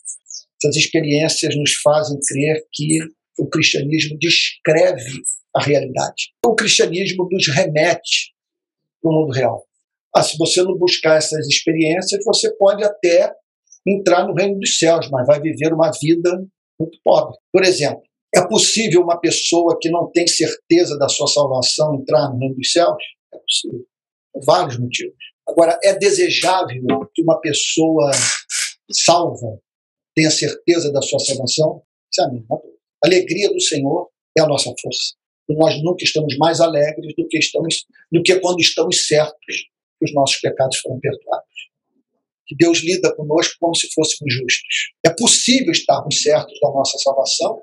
Essas 0.63 0.75
experiências 0.77 1.55
nos 1.55 1.73
fazem 1.75 2.17
crer 2.27 2.63
que 2.71 2.99
o 3.39 3.47
cristianismo 3.47 4.17
descreve 4.19 5.21
a 5.55 5.61
realidade. 5.61 6.31
O 6.45 6.55
cristianismo 6.55 7.27
nos 7.31 7.47
remete 7.47 8.33
para 9.01 9.11
o 9.11 9.13
mundo 9.13 9.33
real. 9.33 9.63
Ah, 10.15 10.23
se 10.23 10.37
você 10.37 10.61
não 10.61 10.77
buscar 10.77 11.17
essas 11.17 11.47
experiências, 11.47 12.23
você 12.23 12.55
pode 12.55 12.83
até 12.83 13.31
entrar 13.85 14.27
no 14.27 14.33
reino 14.33 14.59
dos 14.59 14.77
céus, 14.77 15.09
mas 15.09 15.25
vai 15.25 15.41
viver 15.41 15.73
uma 15.73 15.91
vida 16.01 16.29
muito 16.79 16.97
pobre. 17.03 17.35
Por 17.51 17.63
exemplo, 17.63 18.01
é 18.35 18.47
possível 18.47 19.01
uma 19.01 19.19
pessoa 19.19 19.77
que 19.79 19.89
não 19.89 20.09
tem 20.11 20.25
certeza 20.25 20.97
da 20.97 21.07
sua 21.07 21.27
salvação 21.27 21.95
entrar 21.95 22.29
no 22.29 22.39
reino 22.39 22.55
dos 22.55 22.71
céus? 22.71 23.03
É 23.31 23.37
possível. 23.37 23.85
Por 24.33 24.43
vários 24.43 24.79
motivos. 24.79 25.15
Agora, 25.47 25.77
é 25.83 25.93
desejável 25.93 27.09
que 27.13 27.21
uma 27.21 27.39
pessoa 27.39 28.11
salva 28.91 29.59
tenha 30.15 30.31
certeza 30.31 30.91
da 30.91 31.01
sua 31.01 31.19
salvação? 31.19 31.83
Isso 32.11 32.21
é 32.21 32.25
a 32.25 32.31
mesma 32.31 32.57
coisa. 32.59 32.77
Alegria 33.03 33.49
do 33.49 33.61
Senhor 33.61 34.09
é 34.37 34.41
a 34.41 34.47
nossa 34.47 34.73
força. 34.81 35.13
E 35.49 35.55
nós 35.55 35.75
nunca 35.83 36.03
estamos 36.03 36.35
mais 36.37 36.59
alegres 36.59 37.13
do 37.15 37.27
que, 37.27 37.37
estamos, 37.37 37.85
do 38.11 38.23
que 38.23 38.39
quando 38.39 38.61
estamos 38.61 39.05
certos 39.05 39.55
que 39.99 40.05
os 40.05 40.13
nossos 40.13 40.39
pecados 40.39 40.77
foram 40.79 40.99
perdoados. 40.99 41.53
Que 42.47 42.55
Deus 42.55 42.79
lida 42.83 43.13
conosco 43.15 43.55
como 43.59 43.75
se 43.75 43.87
fôssemos 43.93 44.33
justos. 44.33 44.93
É 45.05 45.09
possível 45.09 45.71
estarmos 45.71 46.21
certos 46.21 46.57
da 46.61 46.69
nossa 46.69 46.97
salvação 46.97 47.61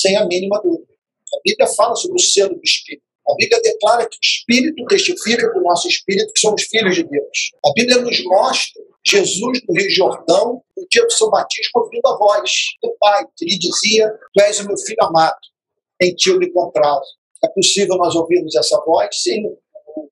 sem 0.00 0.16
a 0.16 0.26
mínima 0.26 0.60
dúvida. 0.62 0.92
A 1.32 1.38
Bíblia 1.44 1.68
fala 1.68 1.94
sobre 1.94 2.16
o 2.16 2.24
selo 2.24 2.54
do 2.54 2.62
Espírito. 2.62 3.04
A 3.28 3.34
Bíblia 3.36 3.60
declara 3.62 4.08
que 4.08 4.16
o 4.16 4.22
Espírito 4.22 4.84
testifica 4.86 5.52
com 5.52 5.60
o 5.60 5.62
nosso 5.62 5.88
Espírito 5.88 6.32
que 6.32 6.40
somos 6.40 6.62
filhos 6.62 6.96
de 6.96 7.04
Deus. 7.04 7.52
A 7.64 7.72
Bíblia 7.72 7.98
nos 7.98 8.24
mostra 8.24 8.82
Jesus 9.06 9.60
no 9.68 9.74
Rio 9.74 9.90
Jordão, 9.90 10.62
no 10.76 10.86
dia 10.90 11.04
do 11.04 11.12
seu 11.12 11.30
batismo, 11.30 11.70
ouvindo 11.76 12.06
a 12.06 12.16
voz 12.18 12.50
do 12.82 12.94
Pai, 12.98 13.24
que 13.36 13.44
lhe 13.44 13.58
dizia: 13.58 14.10
Tu 14.34 14.42
és 14.42 14.60
o 14.60 14.66
meu 14.66 14.76
filho 14.76 15.02
amado, 15.02 15.38
em 16.00 16.14
ti 16.14 16.30
eu 16.30 16.38
me 16.38 16.50
comprazo. 16.50 17.20
É 17.44 17.48
possível 17.48 17.96
nós 17.96 18.14
ouvirmos 18.14 18.54
essa 18.56 18.78
voz? 18.84 19.08
Sim. 19.12 19.44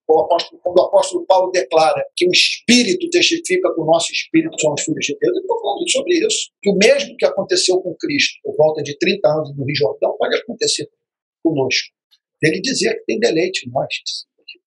O 0.08 0.20
apóstolo, 0.20 0.60
quando 0.62 0.78
o 0.78 0.82
apóstolo 0.84 1.26
Paulo 1.26 1.50
declara 1.50 2.02
que 2.16 2.26
o 2.26 2.30
Espírito 2.30 3.08
testifica 3.10 3.72
com 3.74 3.82
o 3.82 3.86
nosso 3.86 4.10
Espírito 4.12 4.58
somos 4.60 4.82
filhos 4.82 5.04
de 5.04 5.16
Deus, 5.18 5.36
ele 5.36 5.44
está 5.44 5.54
falando 5.60 5.90
sobre 5.90 6.26
isso. 6.26 6.50
Que 6.62 6.70
o 6.70 6.76
mesmo 6.76 7.16
que 7.16 7.26
aconteceu 7.26 7.80
com 7.80 7.94
Cristo 7.96 8.38
por 8.42 8.56
volta 8.56 8.82
de 8.82 8.96
30 8.98 9.28
anos 9.28 9.56
no 9.56 9.64
Rio 9.64 9.76
Jordão 9.76 10.16
pode 10.18 10.36
acontecer 10.36 10.88
conosco. 11.42 11.88
Ele 12.42 12.60
dizer 12.60 12.94
que 12.94 13.04
tem 13.04 13.18
deleite 13.18 13.68
em 13.68 13.70
nós, 13.70 13.88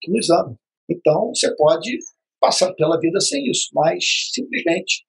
que 0.01 0.11
nos 0.11 0.29
ama. 0.29 0.55
Então, 0.89 1.31
você 1.33 1.53
pode 1.55 1.97
passar 2.39 2.73
pela 2.73 2.99
vida 2.99 3.19
sem 3.21 3.49
isso, 3.49 3.69
mas 3.73 4.03
simplesmente 4.33 5.05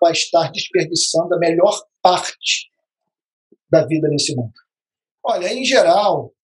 vai 0.00 0.12
estar 0.12 0.50
desperdiçando 0.50 1.34
a 1.34 1.38
melhor 1.38 1.80
parte 2.02 2.68
da 3.70 3.86
vida 3.86 4.08
nesse 4.08 4.34
mundo. 4.36 4.52
Olha, 5.24 5.52
em 5.52 5.64
geral, 5.64 6.34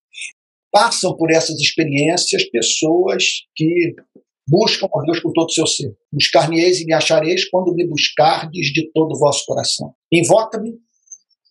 passam 0.71 1.15
por 1.15 1.31
essas 1.31 1.59
experiências 1.59 2.49
pessoas 2.49 3.23
que 3.55 3.93
buscam 4.47 4.87
a 4.93 5.01
Deus 5.05 5.19
com 5.19 5.31
todo 5.31 5.47
o 5.47 5.51
seu 5.51 5.67
ser. 5.67 5.93
Buscar-me-eis 6.11 6.81
e 6.81 6.85
me 6.85 6.93
achareis 6.93 7.47
quando 7.49 7.73
me 7.73 7.87
buscardes 7.87 8.67
de 8.67 8.91
todo 8.91 9.13
o 9.13 9.19
vosso 9.19 9.45
coração. 9.45 9.93
Invoca-me 10.11 10.73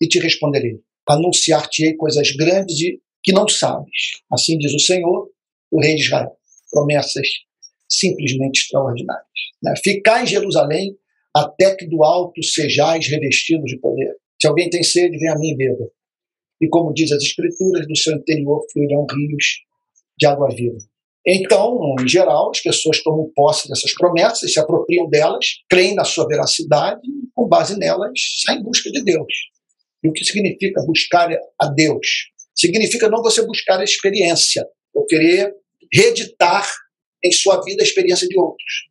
e 0.00 0.08
te 0.08 0.18
responderei. 0.18 0.80
Anunciar-te-ei 1.08 1.96
coisas 1.96 2.30
grandes 2.32 2.76
que 3.22 3.32
não 3.32 3.46
sabes. 3.48 4.22
Assim 4.32 4.58
diz 4.58 4.72
o 4.72 4.78
Senhor, 4.78 5.28
o 5.70 5.80
Rei 5.80 5.96
de 5.96 6.02
Israel. 6.02 6.32
Promessas 6.70 7.26
simplesmente 7.88 8.60
extraordinárias. 8.60 9.26
Né? 9.62 9.74
Ficar 9.82 10.22
em 10.22 10.26
Jerusalém 10.26 10.96
até 11.34 11.74
que 11.74 11.86
do 11.86 12.02
alto 12.02 12.42
sejais 12.42 13.08
revestidos 13.08 13.70
de 13.70 13.78
poder. 13.78 14.14
Se 14.40 14.48
alguém 14.48 14.70
tem 14.70 14.82
sede, 14.82 15.18
vem 15.18 15.28
a 15.28 15.36
mim 15.36 15.50
e 15.50 15.56
beba. 15.56 15.90
E 16.60 16.68
como 16.68 16.92
diz 16.92 17.10
as 17.12 17.22
Escrituras, 17.22 17.86
do 17.86 17.96
seu 17.96 18.14
interior 18.14 18.64
fluirão 18.72 19.06
rios 19.10 19.62
de 20.18 20.26
água 20.26 20.48
viva. 20.54 20.78
Então, 21.26 21.78
em 22.00 22.08
geral, 22.08 22.50
as 22.50 22.60
pessoas 22.60 23.02
tomam 23.02 23.30
posse 23.34 23.68
dessas 23.68 23.92
promessas, 23.94 24.52
se 24.52 24.58
apropriam 24.58 25.08
delas, 25.08 25.46
creem 25.68 25.94
na 25.94 26.04
sua 26.04 26.26
veracidade 26.26 27.00
e, 27.06 27.28
com 27.34 27.46
base 27.46 27.78
nelas, 27.78 28.12
saem 28.44 28.60
em 28.60 28.62
busca 28.62 28.90
de 28.90 29.02
Deus. 29.02 29.32
E 30.02 30.08
o 30.08 30.12
que 30.12 30.24
significa 30.24 30.82
buscar 30.86 31.30
a 31.60 31.66
Deus? 31.68 32.30
Significa 32.54 33.08
não 33.08 33.22
você 33.22 33.44
buscar 33.46 33.80
a 33.80 33.84
experiência, 33.84 34.66
ou 34.94 35.04
querer 35.06 35.54
reeditar 35.92 36.66
em 37.22 37.32
sua 37.32 37.60
vida 37.62 37.82
a 37.82 37.86
experiência 37.86 38.26
de 38.26 38.38
outros. 38.38 38.88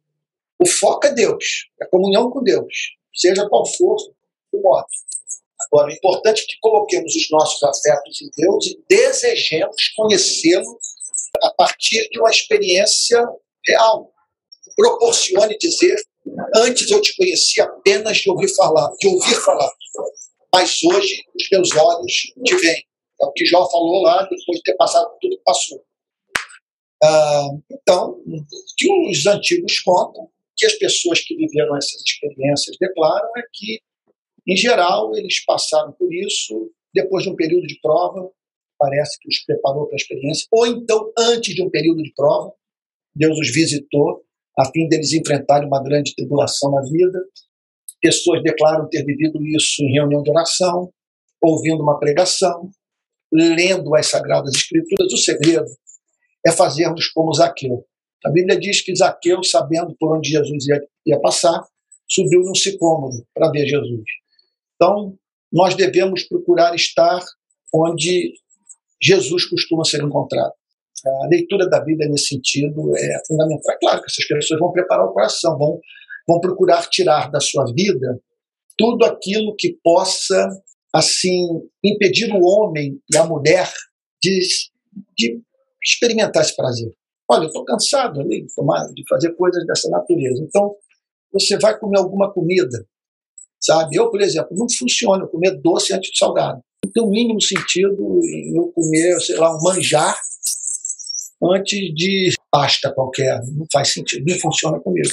O 0.60 0.68
foco 0.68 1.08
é 1.08 1.14
Deus, 1.14 1.68
é 1.82 1.86
a 1.86 1.90
comunhão 1.90 2.30
com 2.30 2.44
Deus, 2.44 2.74
seja 3.14 3.48
qual 3.50 3.66
for 3.66 3.98
o 4.52 4.62
modo. 4.62 4.86
Agora, 5.62 5.92
é 5.92 5.96
importante 5.96 6.46
que 6.48 6.58
coloquemos 6.62 7.16
os 7.16 7.30
nossos 7.30 7.62
afetos 7.64 8.22
em 8.22 8.30
Deus 8.36 8.68
e 8.68 8.80
desejemos 8.90 9.90
conhecê-lo 9.96 10.80
a 11.44 11.52
partir 11.52 12.08
de 12.10 12.20
uma 12.20 12.30
experiência 12.30 13.24
real. 13.66 14.12
Proporcione 14.76 15.58
dizer 15.58 15.98
Antes 16.56 16.90
eu 16.90 17.02
te 17.02 17.16
conhecia 17.16 17.64
apenas 17.64 18.18
de 18.18 18.30
ouvir 18.30 18.54
falar, 18.56 18.92
de 19.00 19.08
ouvir 19.08 19.36
falar, 19.36 19.72
mas 20.54 20.80
hoje 20.84 21.24
os 21.36 21.50
meus 21.52 21.76
olhos 21.76 22.14
te 22.44 22.56
veem. 22.56 22.84
É 23.22 23.26
o 23.26 23.32
que 23.32 23.46
Jó 23.46 23.70
falou 23.70 24.02
lá 24.04 24.24
depois 24.24 24.58
de 24.58 24.64
ter 24.64 24.76
passado 24.76 25.10
tudo 25.20 25.38
que 25.38 25.44
passou. 25.44 25.84
Ah, 27.04 27.50
então, 27.72 28.22
que 28.78 28.92
os 29.10 29.26
antigos 29.26 29.80
contam, 29.80 30.30
que 30.56 30.66
as 30.66 30.74
pessoas 30.74 31.20
que 31.22 31.36
viveram 31.36 31.76
essas 31.78 32.02
experiências 32.06 32.78
declaram 32.80 33.30
é 33.38 33.42
que, 33.54 33.82
em 34.52 34.56
geral, 34.56 35.16
eles 35.16 35.44
passaram 35.46 35.92
por 35.94 36.14
isso 36.14 36.72
depois 36.94 37.24
de 37.24 37.30
um 37.30 37.36
período 37.36 37.68
de 37.68 37.80
prova, 37.82 38.30
parece 38.78 39.20
que 39.20 39.28
os 39.28 39.44
preparou 39.46 39.86
para 39.86 39.96
a 39.96 40.02
experiência, 40.02 40.48
ou 40.52 40.66
então 40.66 41.12
antes 41.18 41.54
de 41.54 41.62
um 41.62 41.70
período 41.70 42.02
de 42.02 42.14
prova, 42.16 42.52
Deus 43.14 43.38
os 43.38 43.54
visitou 43.54 44.24
a 44.60 44.66
fim 44.72 44.90
deles 44.90 45.14
enfrentarem 45.14 45.68
uma 45.68 45.82
grande 45.82 46.14
tribulação 46.14 46.72
na 46.72 46.82
vida. 46.82 47.20
Pessoas 48.02 48.44
declaram 48.44 48.90
ter 48.90 49.06
vivido 49.06 49.40
isso 49.48 49.82
em 49.84 49.94
reunião 49.94 50.22
de 50.22 50.30
oração, 50.30 50.92
ouvindo 51.42 51.82
uma 51.82 51.98
pregação, 51.98 52.70
lendo 53.32 53.96
as 53.96 54.08
Sagradas 54.08 54.54
Escrituras. 54.54 55.14
O 55.14 55.18
segredo 55.18 55.70
é 56.46 56.52
fazermos 56.52 57.08
como 57.08 57.34
Zaqueu. 57.34 57.86
A 58.26 58.30
Bíblia 58.32 58.60
diz 58.60 58.82
que 58.82 58.94
Zaqueu, 58.94 59.42
sabendo 59.44 59.96
por 59.98 60.18
onde 60.18 60.30
Jesus 60.30 60.66
ia, 61.06 61.20
passar, 61.22 61.66
subiu 62.10 62.42
num 62.42 62.56
sicômoro 62.56 63.26
para 63.34 63.50
ver 63.52 63.66
Jesus. 63.66 64.04
Então, 64.80 65.18
nós 65.52 65.76
devemos 65.76 66.24
procurar 66.24 66.74
estar 66.74 67.20
onde 67.74 68.34
Jesus 69.02 69.46
costuma 69.46 69.84
ser 69.84 70.02
encontrado. 70.02 70.54
A 71.06 71.28
leitura 71.28 71.70
da 71.70 71.82
Bíblia 71.82 72.10
nesse 72.10 72.28
sentido 72.28 72.96
é 72.98 73.22
fundamental. 73.28 73.74
É 73.74 73.78
claro 73.80 74.02
que 74.02 74.10
essas 74.10 74.26
pessoas 74.26 74.60
vão 74.60 74.72
preparar 74.72 75.06
o 75.06 75.14
coração, 75.14 75.58
vão, 75.58 75.80
vão 76.28 76.40
procurar 76.40 76.90
tirar 76.90 77.30
da 77.30 77.40
sua 77.40 77.66
vida 77.74 78.20
tudo 78.78 79.06
aquilo 79.06 79.56
que 79.58 79.78
possa 79.84 80.48
assim 80.94 81.46
impedir 81.84 82.32
o 82.34 82.42
homem 82.42 83.00
e 83.14 83.18
a 83.18 83.26
mulher 83.26 83.70
de, 84.22 84.40
de 85.18 85.42
experimentar 85.84 86.44
esse 86.44 86.56
prazer. 86.56 86.92
Olha, 87.30 87.44
eu 87.44 87.48
estou 87.48 87.66
cansado 87.66 88.20
ali 88.22 88.42
de, 88.42 88.56
tomar, 88.56 88.88
de 88.94 89.04
fazer 89.08 89.36
coisas 89.36 89.66
dessa 89.68 89.90
natureza. 89.90 90.44
Então, 90.44 90.76
você 91.32 91.58
vai 91.60 91.78
comer 91.78 92.00
alguma 92.00 92.34
comida, 92.34 92.86
sabe? 93.70 93.96
Eu, 93.96 94.10
por 94.10 94.22
exemplo, 94.22 94.50
não 94.52 94.66
funciona 94.78 95.28
comer 95.28 95.60
doce 95.62 95.94
antes 95.94 96.12
de 96.12 96.18
salgado. 96.18 96.60
Não 96.84 96.92
tem 96.92 97.04
o 97.04 97.10
mínimo 97.10 97.42
sentido 97.42 98.20
eu 98.56 98.72
comer, 98.74 99.20
sei 99.22 99.38
lá, 99.38 99.56
um 99.56 99.62
manjar 99.62 100.18
antes 101.44 101.80
de 101.94 102.34
pasta 102.52 102.92
qualquer. 102.92 103.40
Não 103.56 103.66
faz 103.72 103.94
sentido, 103.94 104.26
não 104.28 104.40
funciona 104.40 104.80
comigo. 104.80 105.10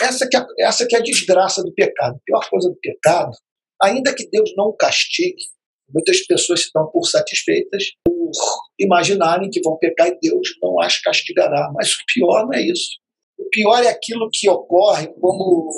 Essa 0.00 0.28
que 0.28 0.36
é, 0.36 0.44
essa 0.60 0.86
que 0.86 0.96
é 0.96 0.98
a 0.98 1.02
desgraça 1.02 1.62
do 1.62 1.72
pecado. 1.72 2.16
A 2.16 2.24
pior 2.24 2.50
coisa 2.50 2.68
do 2.68 2.76
pecado, 2.80 3.30
ainda 3.80 4.14
que 4.14 4.28
Deus 4.28 4.52
não 4.56 4.66
o 4.66 4.72
castigue, 4.72 5.44
muitas 5.92 6.20
pessoas 6.26 6.64
se 6.64 6.70
dão 6.74 6.86
por 6.90 7.04
satisfeitas 7.04 7.84
por 8.04 8.30
imaginarem 8.78 9.50
que 9.50 9.60
vão 9.62 9.76
pecar 9.76 10.08
e 10.08 10.18
Deus 10.20 10.48
não 10.62 10.80
as 10.80 11.00
castigará. 11.00 11.70
Mas 11.74 11.92
o 11.92 11.98
pior 12.12 12.46
não 12.46 12.54
é 12.54 12.62
isso. 12.62 12.98
O 13.38 13.48
pior 13.50 13.82
é 13.82 13.88
aquilo 13.88 14.28
que 14.32 14.48
ocorre 14.48 15.06
como 15.20 15.70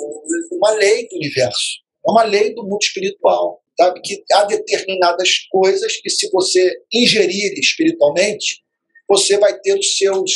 uma 0.51 0.71
lei 0.71 1.07
do 1.07 1.15
universo. 1.15 1.83
É 2.05 2.11
uma 2.11 2.23
lei 2.23 2.53
do 2.53 2.63
mundo 2.63 2.81
espiritual. 2.81 3.63
Sabe? 3.79 4.01
Que 4.01 4.23
há 4.31 4.43
determinadas 4.43 5.47
coisas 5.49 5.97
que, 5.97 6.09
se 6.09 6.29
você 6.31 6.71
ingerir 6.93 7.53
espiritualmente, 7.57 8.61
você 9.09 9.37
vai 9.37 9.59
ter 9.59 9.77
os 9.77 9.97
seus, 9.97 10.31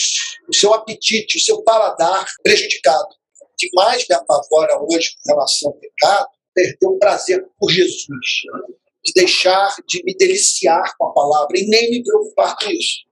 o 0.49 0.55
seu 0.55 0.73
apetite, 0.73 1.37
o 1.37 1.41
seu 1.41 1.63
paladar 1.63 2.25
prejudicado. 2.43 3.07
O 3.41 3.55
que 3.57 3.69
mais 3.73 4.05
me 4.07 4.15
apavora 4.15 4.79
hoje 4.91 5.11
com 5.23 5.33
relação 5.33 5.71
ao 5.71 5.77
pecado 5.77 6.27
é 6.57 6.61
perder 6.61 6.87
o 6.87 6.97
prazer 6.97 7.45
por 7.59 7.71
Jesus, 7.71 8.07
de 9.03 9.13
deixar 9.13 9.75
de 9.87 10.03
me 10.03 10.15
deliciar 10.15 10.95
com 10.97 11.07
a 11.07 11.13
palavra 11.13 11.57
e 11.57 11.67
nem 11.67 11.91
me 11.91 12.03
preocupar 12.03 12.55
com 12.57 12.69
isso. 12.71 13.05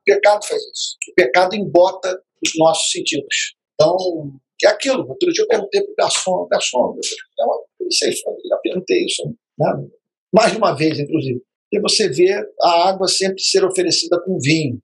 O 0.00 0.04
pecado 0.04 0.46
faz 0.46 0.62
isso. 0.62 0.96
O 1.10 1.14
pecado 1.14 1.54
embota 1.54 2.22
os 2.42 2.52
nossos 2.56 2.90
sentidos. 2.90 3.54
Então, 3.74 4.32
é 4.66 4.70
aquilo. 4.70 5.08
Outro 5.08 5.32
dia 5.32 5.44
eu 5.44 5.48
perguntei 5.48 5.82
para 5.82 5.92
o 5.92 5.96
garçom, 5.96 6.48
garçom, 6.50 6.96
eu, 6.96 7.92
sei, 7.92 8.12
já 8.12 8.56
perguntei 8.62 9.04
isso 9.04 9.22
né? 9.58 9.88
mais 10.32 10.52
de 10.52 10.58
uma 10.58 10.74
vez, 10.74 10.98
inclusive. 10.98 11.42
E 11.72 11.80
você 11.80 12.08
vê 12.08 12.32
a 12.62 12.88
água 12.88 13.06
sempre 13.08 13.42
ser 13.42 13.64
oferecida 13.64 14.20
com 14.24 14.38
vinho 14.38 14.80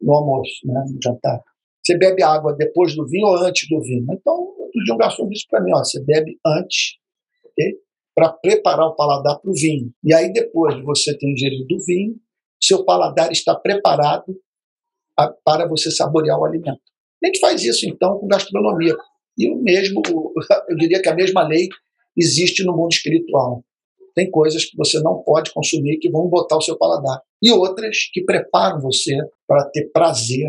no 0.00 0.12
almoço, 0.12 0.52
né, 0.64 0.84
no 0.92 0.98
jantar. 1.02 1.42
Você 1.84 1.96
bebe 1.96 2.22
água 2.22 2.54
depois 2.54 2.94
do 2.94 3.06
vinho 3.06 3.26
ou 3.26 3.36
antes 3.36 3.68
do 3.68 3.80
vinho? 3.80 4.06
Então, 4.12 4.34
outro 4.34 4.84
dia 4.84 4.94
um 4.94 4.98
garçom 4.98 5.28
disse 5.28 5.46
para 5.48 5.62
mim, 5.62 5.72
ó, 5.74 5.78
você 5.78 6.02
bebe 6.04 6.38
antes, 6.44 6.96
ok? 7.44 7.78
Para 8.14 8.32
preparar 8.32 8.86
o 8.86 8.94
paladar 8.94 9.40
para 9.40 9.50
o 9.50 9.54
vinho. 9.54 9.90
E 10.04 10.12
aí, 10.12 10.30
depois 10.32 10.76
de 10.76 10.82
você 10.82 11.16
ter 11.16 11.26
ingerido 11.26 11.74
o 11.74 11.84
vinho, 11.84 12.16
seu 12.62 12.84
paladar 12.84 13.32
está 13.32 13.54
preparado 13.54 14.38
a, 15.16 15.32
para 15.44 15.66
você 15.66 15.90
saborear 15.90 16.38
o 16.38 16.44
alimento. 16.44 16.82
A 17.22 17.26
gente 17.26 17.40
faz 17.40 17.62
isso, 17.62 17.86
então, 17.88 18.18
com 18.18 18.26
gastronomia. 18.26 18.94
E 19.36 19.50
o 19.50 19.56
mesmo, 19.62 20.02
eu 20.68 20.76
diria 20.76 21.00
que 21.00 21.08
a 21.08 21.14
mesma 21.14 21.46
lei 21.46 21.68
existe 22.16 22.64
no 22.64 22.76
mundo 22.76 22.92
espiritual. 22.92 23.64
Tem 24.14 24.30
coisas 24.30 24.64
que 24.64 24.76
você 24.76 25.00
não 25.00 25.22
pode 25.22 25.52
consumir 25.52 25.98
que 25.98 26.10
vão 26.10 26.28
botar 26.28 26.56
o 26.56 26.60
seu 26.60 26.76
paladar. 26.76 27.20
E 27.42 27.52
outras 27.52 28.08
que 28.12 28.24
preparam 28.24 28.80
você 28.80 29.16
para 29.46 29.64
ter 29.70 29.90
prazer 29.92 30.48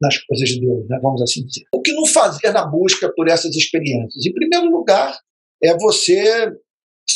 nas 0.00 0.18
coisas 0.24 0.48
de 0.50 0.60
Deus, 0.60 0.86
né? 0.88 0.98
vamos 1.02 1.22
assim 1.22 1.44
dizer. 1.44 1.64
O 1.72 1.80
que 1.80 1.92
não 1.92 2.04
fazer 2.04 2.52
na 2.52 2.66
busca 2.66 3.10
por 3.14 3.28
essas 3.28 3.56
experiências? 3.56 4.26
Em 4.26 4.32
primeiro 4.32 4.66
lugar, 4.70 5.18
é 5.62 5.74
você 5.78 6.52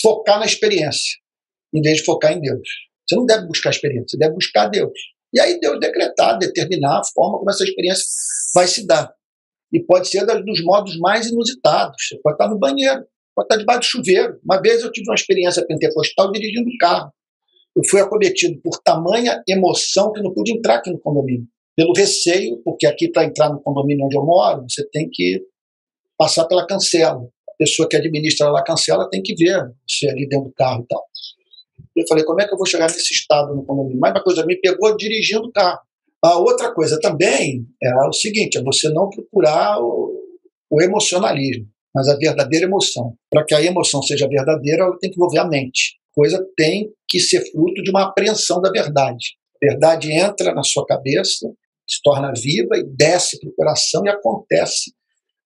focar 0.01 0.39
na 0.39 0.47
experiência, 0.47 1.19
em 1.75 1.83
vez 1.83 1.99
de 1.99 2.05
focar 2.05 2.33
em 2.33 2.41
Deus. 2.41 2.67
Você 3.07 3.17
não 3.17 3.27
deve 3.27 3.47
buscar 3.47 3.69
a 3.69 3.73
experiência, 3.73 4.07
você 4.09 4.19
deve 4.19 4.35
buscar 4.35 4.69
Deus. 4.69 4.99
E 5.33 5.41
aí 5.41 5.59
Deus 5.61 5.79
decretar, 5.79 6.39
determinar 6.39 6.99
a 6.99 7.05
forma 7.15 7.39
como 7.39 7.51
essa 7.51 7.65
experiência 7.65 8.05
vai 8.55 8.67
se 8.67 8.87
dar. 8.87 9.13
E 9.73 9.81
pode 9.81 10.09
ser 10.09 10.27
dos 10.27 10.65
modos 10.65 10.99
mais 10.99 11.29
inusitados. 11.29 11.97
Você 12.09 12.19
pode 12.21 12.35
estar 12.35 12.49
no 12.49 12.59
banheiro, 12.59 13.05
pode 13.35 13.47
estar 13.47 13.57
debaixo 13.57 13.81
do 13.81 13.85
chuveiro. 13.85 14.41
Uma 14.45 14.61
vez 14.61 14.83
eu 14.83 14.91
tive 14.91 15.09
uma 15.09 15.15
experiência 15.15 15.65
pentecostal 15.67 16.33
dirigindo 16.33 16.69
um 16.69 16.77
carro. 16.79 17.13
Eu 17.77 17.85
fui 17.85 18.01
acometido 18.01 18.61
por 18.63 18.79
tamanha 18.83 19.41
emoção 19.49 20.13
que 20.13 20.21
não 20.21 20.35
pude 20.35 20.53
entrar 20.53 20.77
aqui 20.77 20.91
no 20.91 20.99
condomínio. 20.99 21.47
Pelo 21.77 21.93
receio, 21.95 22.61
porque 22.65 22.87
aqui 22.87 23.09
para 23.09 23.25
entrar 23.25 23.49
no 23.51 23.63
condomínio 23.63 24.07
onde 24.07 24.17
eu 24.17 24.25
moro, 24.25 24.65
você 24.69 24.87
tem 24.91 25.09
que 25.11 25.41
passar 26.19 26.47
pela 26.47 26.67
cancela. 26.67 27.23
A 27.49 27.55
pessoa 27.57 27.89
que 27.89 27.97
administra 27.97 28.51
lá 28.51 28.61
a 28.61 28.65
cancela 28.65 29.09
tem 29.09 29.23
que 29.23 29.35
ver 29.37 29.73
você 29.89 30.09
ali 30.09 30.29
dentro 30.29 30.49
do 30.49 30.55
carro 30.55 30.83
e 30.83 30.87
tal. 30.89 31.10
Eu 32.01 32.09
falei, 32.09 32.25
como 32.25 32.41
é 32.41 32.47
que 32.47 32.55
eu 32.55 32.59
vou 32.59 32.67
chegar 32.67 32.87
nesse 32.87 33.13
estado 33.13 33.55
no 33.55 33.65
condomínio? 33.65 33.99
Mas 34.01 34.13
uma 34.13 34.23
coisa 34.23 34.45
me 34.47 34.57
pegou 34.61 34.97
dirigindo 34.97 35.49
o 35.49 35.53
carro. 35.53 35.81
A 36.23 36.39
outra 36.39 36.73
coisa 36.75 36.99
também 37.01 37.65
é 37.83 37.95
o 38.07 38.13
seguinte, 38.13 38.59
é 38.59 38.63
você 38.63 38.89
não 38.91 39.09
procurar 39.09 39.79
o, 39.81 40.13
o 40.71 40.83
emocionalismo 40.83 41.67
mas 41.95 42.09
a 42.09 42.17
verdadeira 42.17 42.67
emoção. 42.67 43.15
Para 43.31 43.45
que 43.45 43.55
a 43.55 43.63
emoção 43.63 44.03
seja 44.03 44.29
verdadeira, 44.29 44.85
ela 44.85 44.99
tem 44.99 45.11
que 45.11 45.17
envolver 45.17 45.39
a 45.39 45.49
mente. 45.49 45.99
Coisa 46.13 46.45
tem 46.57 46.91
que 47.09 47.21
ser 47.21 47.41
fruto 47.51 47.83
de 47.83 47.91
uma 47.91 48.05
apreensão 48.05 48.61
da 48.61 48.71
verdade. 48.71 49.37
A 49.63 49.67
verdade 49.67 50.13
entra 50.13 50.55
na 50.55 50.63
sua 50.63 50.87
cabeça, 50.87 51.47
se 51.89 52.01
torna 52.03 52.33
viva 52.33 52.77
e 52.77 52.85
desce 52.85 53.39
para 53.39 53.49
o 53.49 53.55
coração 53.55 54.03
e 54.05 54.09
acontece 54.09 54.93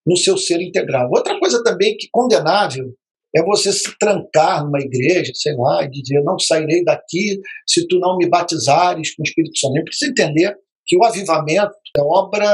no 0.07 0.17
seu 0.17 0.37
ser 0.37 0.61
integral. 0.61 1.09
Outra 1.11 1.38
coisa 1.38 1.62
também 1.62 1.97
que 1.97 2.09
condenável 2.12 2.95
é 3.37 3.42
você 3.42 3.73
se 3.73 3.99
trancar 3.99 4.64
numa 4.64 4.81
igreja, 4.81 5.33
sei 5.35 5.57
lá, 5.57 5.85
e 5.85 5.90
dizer, 5.90 6.23
não 6.23 6.38
sairei 6.38 6.85
daqui 6.85 7.40
se 7.66 7.87
tu 7.88 7.99
não 7.99 8.16
me 8.16 8.29
batizares 8.29 9.14
com 9.14 9.23
o 9.23 9.27
Espírito 9.27 9.59
Santo. 9.59 9.77
Eu 9.77 9.85
preciso 9.85 10.11
entender 10.12 10.57
que 10.87 10.97
o 10.97 11.05
avivamento 11.05 11.75
é 11.97 12.01
obra 12.01 12.47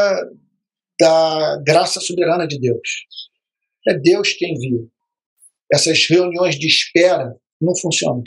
da 0.98 1.62
graça 1.66 2.00
soberana 2.00 2.46
de 2.46 2.58
Deus. 2.58 2.80
É 3.86 3.94
Deus 3.94 4.32
quem 4.32 4.54
viu. 4.54 4.90
Essas 5.72 6.06
reuniões 6.08 6.58
de 6.58 6.66
espera 6.66 7.34
não 7.60 7.76
funcionam. 7.76 8.22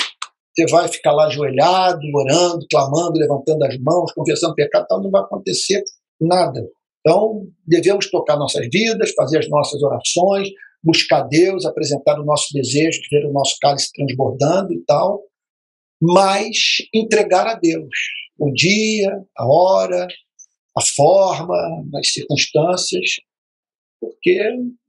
Você 0.55 0.65
vai 0.69 0.87
ficar 0.87 1.13
lá 1.13 1.25
ajoelhado, 1.25 1.99
orando, 2.13 2.65
clamando, 2.69 3.17
levantando 3.17 3.63
as 3.65 3.77
mãos, 3.79 4.11
confessando 4.13 4.53
pecado, 4.53 4.85
tal, 4.87 5.01
não 5.01 5.09
vai 5.09 5.21
acontecer 5.21 5.83
nada. 6.21 6.61
Então, 6.99 7.47
devemos 7.65 8.09
tocar 8.09 8.37
nossas 8.37 8.67
vidas, 8.71 9.11
fazer 9.15 9.39
as 9.39 9.49
nossas 9.49 9.81
orações, 9.81 10.47
buscar 10.83 11.23
Deus, 11.23 11.65
apresentar 11.65 12.19
o 12.19 12.25
nosso 12.25 12.53
desejo 12.53 13.01
de 13.01 13.07
ver 13.09 13.25
o 13.25 13.31
nosso 13.31 13.55
cálice 13.61 13.91
transbordando 13.93 14.73
e 14.73 14.83
tal, 14.85 15.21
mas 16.01 16.57
entregar 16.93 17.47
a 17.47 17.55
Deus 17.55 17.95
o 18.37 18.51
dia, 18.51 19.09
a 19.37 19.47
hora, 19.47 20.07
a 20.77 20.81
forma, 20.95 21.55
as 21.95 22.11
circunstâncias, 22.11 23.05
porque 24.01 24.41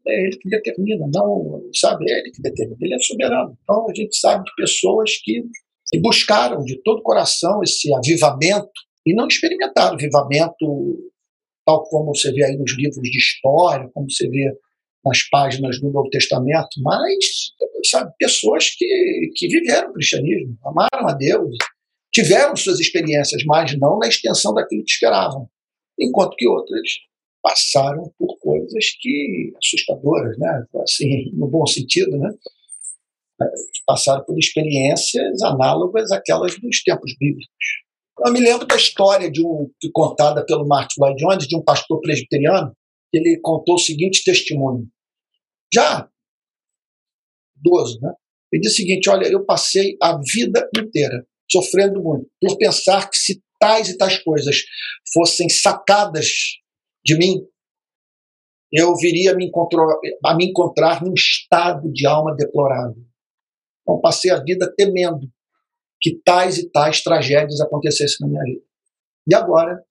é 0.07 0.25
ele 0.27 0.37
que 0.37 0.49
determina, 0.49 1.07
não, 1.13 1.63
sabe, 1.75 2.11
é 2.11 2.19
ele 2.19 2.31
que 2.33 2.43
determina, 2.43 2.79
ele 2.81 2.95
é 2.95 2.99
soberano. 2.99 3.57
Então 3.63 3.89
a 3.89 3.95
gente 3.95 4.17
sabe 4.17 4.45
de 4.45 4.55
pessoas 4.57 5.13
que, 5.23 5.43
que 5.89 6.01
buscaram 6.01 6.65
de 6.65 6.83
todo 6.83 6.99
o 6.99 7.03
coração 7.03 7.63
esse 7.63 7.95
avivamento 7.95 8.73
e 9.07 9.15
não 9.15 9.29
experimentaram 9.29 9.95
avivamento 9.95 11.11
tal 11.65 11.83
como 11.89 12.15
você 12.15 12.31
vê 12.33 12.45
aí 12.45 12.57
nos 12.57 12.77
livros 12.77 13.03
de 13.03 13.19
história, 13.19 13.89
como 13.95 14.11
você 14.11 14.29
vê 14.29 14.53
nas 15.05 15.23
páginas 15.29 15.81
do 15.81 15.91
Novo 15.91 16.09
Testamento, 16.11 16.81
mas 16.83 17.17
sabe, 17.91 18.13
pessoas 18.19 18.71
que, 18.77 19.33
que 19.37 19.49
viveram 19.49 19.91
o 19.91 19.93
cristianismo, 19.93 20.57
amaram 20.65 21.09
a 21.09 21.13
Deus, 21.13 21.57
tiveram 22.13 22.57
suas 22.57 22.81
experiências, 22.81 23.43
mas 23.45 23.79
não 23.79 23.99
na 23.99 24.09
extensão 24.09 24.55
daquilo 24.55 24.85
que 24.85 24.93
esperavam, 24.93 25.49
enquanto 25.99 26.37
que 26.37 26.49
outras 26.49 26.89
passaram 27.43 28.11
por 28.19 28.39
coisas 28.39 28.85
que 29.01 29.53
assustadoras, 29.63 30.39
né? 30.39 30.65
Assim, 30.83 31.31
no 31.35 31.47
bom 31.47 31.67
sentido, 31.67 32.17
né? 32.17 32.31
Que 33.39 33.83
passaram 33.87 34.25
por 34.25 34.39
experiências 34.39 35.43
análogas 35.43 36.11
àquelas 36.11 36.59
dos 36.59 36.83
tempos 36.83 37.15
bíblicos. 37.19 37.85
Eu 38.25 38.33
me 38.33 38.41
lembro 38.41 38.67
da 38.67 38.77
história 38.77 39.31
de 39.31 39.45
um 39.45 39.71
contada 39.93 40.45
pelo 40.47 40.67
Martin 40.67 41.01
Lloyd 41.01 41.17
Jones 41.19 41.47
de 41.47 41.57
um 41.57 41.63
pastor 41.63 42.01
presbiteriano. 42.01 42.73
Ele 43.13 43.39
contou 43.43 43.75
o 43.75 43.79
seguinte 43.79 44.23
testemunho. 44.25 44.89
Já 45.75 46.09
idoso, 47.65 47.99
né? 48.01 48.13
Ele 48.53 48.61
disse 48.61 48.75
o 48.75 48.87
seguinte: 48.87 49.09
olha, 49.09 49.27
eu 49.27 49.45
passei 49.45 49.97
a 50.01 50.19
vida 50.19 50.69
inteira 50.77 51.27
sofrendo 51.51 52.03
muito 52.03 52.29
por 52.41 52.57
pensar 52.59 53.09
que 53.09 53.17
se 53.17 53.43
tais 53.59 53.89
e 53.89 53.97
tais 53.97 54.23
coisas 54.23 54.63
fossem 55.13 55.49
sacadas 55.49 56.27
de 57.05 57.17
mim, 57.17 57.47
eu 58.73 58.95
viria 58.97 59.33
a 59.33 59.37
me, 59.37 59.51
a 60.25 60.37
me 60.37 60.47
encontrar 60.47 61.03
num 61.03 61.15
estado 61.15 61.91
de 61.93 62.07
alma 62.07 62.35
deplorável. 62.35 63.03
Então 63.83 64.01
passei 64.01 64.31
a 64.31 64.43
vida 64.43 64.73
temendo 64.77 65.29
que 66.01 66.21
tais 66.25 66.59
e 66.59 66.71
tais 66.71 67.03
tragédias 67.03 67.61
acontecessem 67.61 68.17
na 68.21 68.29
minha 68.29 68.43
vida. 68.43 68.65
E 69.31 69.35
agora 69.35 69.83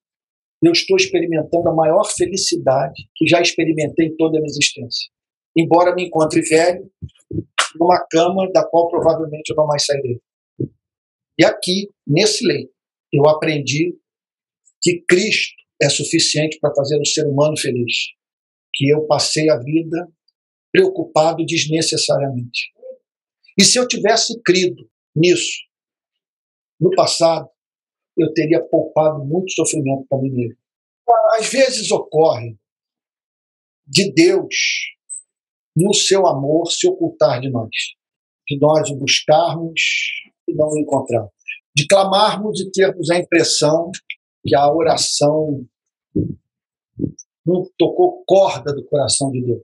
eu 0.61 0.71
estou 0.71 0.97
experimentando 0.97 1.69
a 1.69 1.75
maior 1.75 2.03
felicidade 2.05 3.03
que 3.15 3.27
já 3.27 3.41
experimentei 3.41 4.07
em 4.07 4.15
toda 4.15 4.37
a 4.37 4.41
minha 4.41 4.49
existência. 4.49 5.12
Embora 5.55 5.93
me 5.95 6.05
encontre 6.07 6.41
velho, 6.41 6.91
numa 7.79 8.05
cama 8.09 8.51
da 8.51 8.65
qual 8.65 8.89
provavelmente 8.89 9.49
eu 9.49 9.55
não 9.55 9.67
mais 9.67 9.85
sairei. 9.85 10.21
E 11.37 11.45
aqui, 11.45 11.89
nesse 12.05 12.45
leito, 12.45 12.73
eu 13.11 13.27
aprendi 13.27 13.97
que 14.81 15.03
Cristo 15.07 15.53
é 15.81 15.89
suficiente 15.89 16.57
para 16.59 16.73
fazer 16.75 16.99
o 16.99 17.05
ser 17.05 17.27
humano 17.27 17.57
feliz. 17.57 17.95
Que 18.73 18.89
eu 18.89 19.05
passei 19.05 19.49
a 19.49 19.57
vida 19.57 20.07
preocupado 20.71 21.45
desnecessariamente. 21.45 22.71
E 23.57 23.63
se 23.63 23.77
eu 23.77 23.87
tivesse 23.87 24.41
crido 24.41 24.89
nisso 25.15 25.61
no 26.79 26.89
passado, 26.95 27.47
eu 28.17 28.33
teria 28.33 28.61
poupado 28.61 29.23
muito 29.23 29.51
sofrimento 29.53 30.05
para 30.07 30.19
mim 30.19 30.31
mesmo. 30.31 30.57
Às 31.37 31.49
vezes 31.49 31.91
ocorre 31.91 32.57
de 33.85 34.11
Deus, 34.13 34.55
no 35.75 35.93
seu 35.93 36.27
amor, 36.27 36.71
se 36.71 36.87
ocultar 36.87 37.41
de 37.41 37.49
nós, 37.49 37.69
de 38.47 38.57
nós 38.59 38.89
o 38.89 38.95
buscarmos 38.95 39.81
e 40.47 40.53
não 40.53 40.67
o 40.67 40.79
encontrarmos, 40.79 41.31
de 41.75 41.87
clamarmos 41.87 42.59
e 42.61 42.71
termos 42.71 43.09
a 43.09 43.17
impressão 43.17 43.89
que 44.45 44.55
a 44.55 44.71
oração 44.71 45.65
não 47.45 47.67
tocou 47.77 48.23
corda 48.25 48.73
do 48.73 48.85
coração 48.85 49.31
de 49.31 49.41
Deus. 49.41 49.63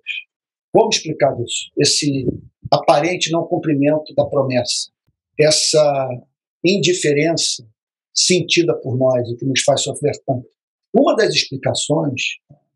Como 0.74 0.89
explicar 0.89 1.36
isso? 1.41 1.72
Esse 1.78 2.26
aparente 2.72 3.32
não 3.32 3.48
cumprimento 3.48 4.13
da 4.15 4.26
promessa, 4.26 4.91
essa 5.39 6.10
indiferença 6.63 7.65
sentida 8.13 8.76
por 8.82 8.98
nós 8.98 9.28
e 9.30 9.36
que 9.36 9.45
nos 9.45 9.62
faz 9.62 9.82
sofrer 9.82 10.13
tanto. 10.26 10.48
Uma 10.93 11.15
das 11.15 11.34
explicações 11.34 12.22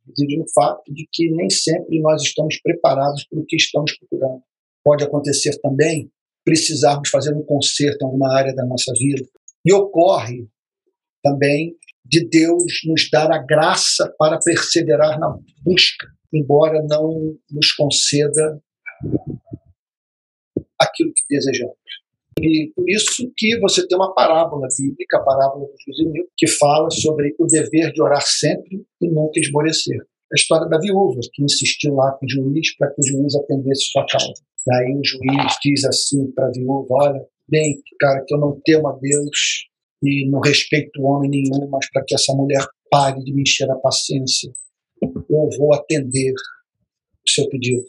reside 0.08 0.38
no 0.38 0.46
fato 0.54 0.84
de 0.92 1.08
que 1.12 1.30
nem 1.32 1.50
sempre 1.50 2.00
nós 2.02 2.22
estamos 2.22 2.60
preparados 2.62 3.26
para 3.28 3.39
o 3.39 3.46
que 3.46 3.56
estamos 3.56 3.98
procurando. 3.98 4.42
Pode 4.84 5.04
acontecer 5.04 5.60
também 5.62 6.12
precisarmos 6.46 7.10
fazer 7.10 7.34
um 7.34 7.44
conserto 7.44 8.02
em 8.02 8.06
alguma 8.06 8.36
área 8.36 8.54
da 8.54 8.66
nossa 8.66 8.92
vida. 8.98 9.26
E 9.66 9.74
ocorre 9.74 10.48
também 11.24 11.76
de 12.06 12.28
Deus 12.28 12.82
nos 12.86 13.10
dar 13.10 13.32
a 13.32 13.38
graça 13.38 14.13
para 14.18 14.38
perseverar 14.44 15.18
na 15.20 15.38
busca, 15.63 16.08
embora 16.34 16.84
não 16.84 17.38
nos 17.50 17.72
conceda 17.72 18.62
aquilo 20.80 21.13
que 21.13 21.24
desejamos. 21.30 21.78
E 22.39 22.72
por 22.76 22.89
isso 22.89 23.32
que 23.38 23.60
você 23.60 23.88
tem 23.88 23.98
uma 23.98 24.13
parábola 24.13 24.67
bíblica, 24.78 25.17
a 25.17 25.24
parábola 25.24 25.65
do 25.65 26.04
juiz 26.04 26.26
que 26.38 26.48
fala 26.48 26.89
sobre 26.89 27.36
o 27.39 27.46
dever 27.46 27.91
de 27.91 28.02
orar 28.02 28.24
sempre 28.26 28.86
e 29.02 29.08
nunca 29.08 29.39
esmorecer. 29.39 29.98
A 30.32 30.36
história 30.36 30.67
da 30.67 30.80
viúva, 30.80 31.19
que 31.32 31.43
insistiu 31.43 31.93
lá 31.93 32.12
com 32.13 32.26
o 32.26 32.30
juiz 32.30 32.76
para 32.78 32.91
que 32.91 33.02
o 33.02 33.08
juiz 33.08 33.36
atendesse 33.36 33.84
sua 33.91 34.06
causa. 34.08 34.34
E 34.67 34.76
aí 34.76 34.96
o 34.96 35.04
juiz 35.04 35.58
diz 35.62 35.86
assim 35.86 36.32
para 36.32 36.48
a 36.48 36.52
viúva, 36.52 36.88
olha, 36.89 37.26
bem, 37.48 37.82
cara, 38.00 38.24
que 38.26 38.34
eu 38.34 38.39
não 38.39 38.60
temo 38.65 38.88
a 38.88 38.98
Deus 39.00 39.67
e 40.02 40.28
não 40.30 40.39
respeito 40.39 41.04
homem 41.04 41.30
nenhum, 41.30 41.69
mas 41.69 41.89
para 41.91 42.04
que 42.04 42.15
essa 42.15 42.34
mulher 42.34 42.65
pare 42.89 43.24
de 43.24 43.34
me 43.34 43.41
encher 43.43 43.69
a 43.69 43.76
paciência, 43.76 44.52
eu 45.02 45.50
vou 45.58 45.74
atender 45.74 46.34
o 46.34 47.30
seu 47.30 47.48
pedido. 47.50 47.84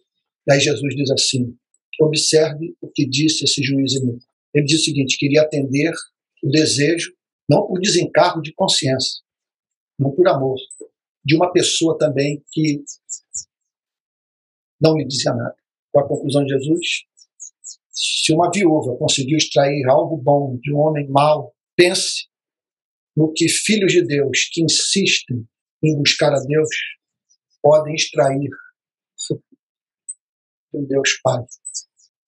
Daí 0.47 0.61
Jesus 0.61 0.95
diz 0.95 1.11
assim: 1.11 1.57
observe 2.01 2.75
o 2.81 2.89
que 2.89 3.09
disse 3.09 3.45
esse 3.45 3.63
juiz 3.63 3.95
inimigo. 3.95 4.21
Ele 4.55 4.65
diz 4.65 4.81
o 4.81 4.85
seguinte: 4.85 5.19
queria 5.19 5.43
atender 5.43 5.93
o 6.43 6.51
desejo, 6.51 7.13
não 7.49 7.67
por 7.67 7.81
desencargo 7.81 8.41
de 8.41 8.53
consciência, 8.55 9.23
não 9.99 10.13
por 10.13 10.27
amor, 10.29 10.57
de 11.25 11.37
uma 11.37 11.53
pessoa 11.53 11.99
também 11.99 12.43
que 12.53 12.83
não 14.81 14.95
me 14.95 15.07
dizia 15.07 15.33
nada. 15.33 15.57
Qual 15.93 16.05
a 16.05 16.09
conclusão 16.09 16.45
de 16.45 16.53
Jesus? 16.53 17.05
Se 17.91 18.33
uma 18.33 18.51
viúva 18.51 18.97
conseguiu 18.97 19.37
extrair 19.37 19.87
algo 19.89 20.17
bom 20.17 20.59
de 20.61 20.73
um 20.73 20.79
homem 20.79 21.09
mau, 21.09 21.55
Pense 21.77 22.29
no 23.17 23.33
que 23.33 23.49
filhos 23.49 23.93
de 23.93 24.05
Deus 24.05 24.49
que 24.53 24.63
insistem 24.63 25.47
em 25.83 25.97
buscar 25.97 26.33
a 26.33 26.41
Deus 26.41 26.69
podem 27.63 27.95
extrair 27.95 28.51
do 30.73 30.87
Deus 30.87 31.21
Pai, 31.23 31.45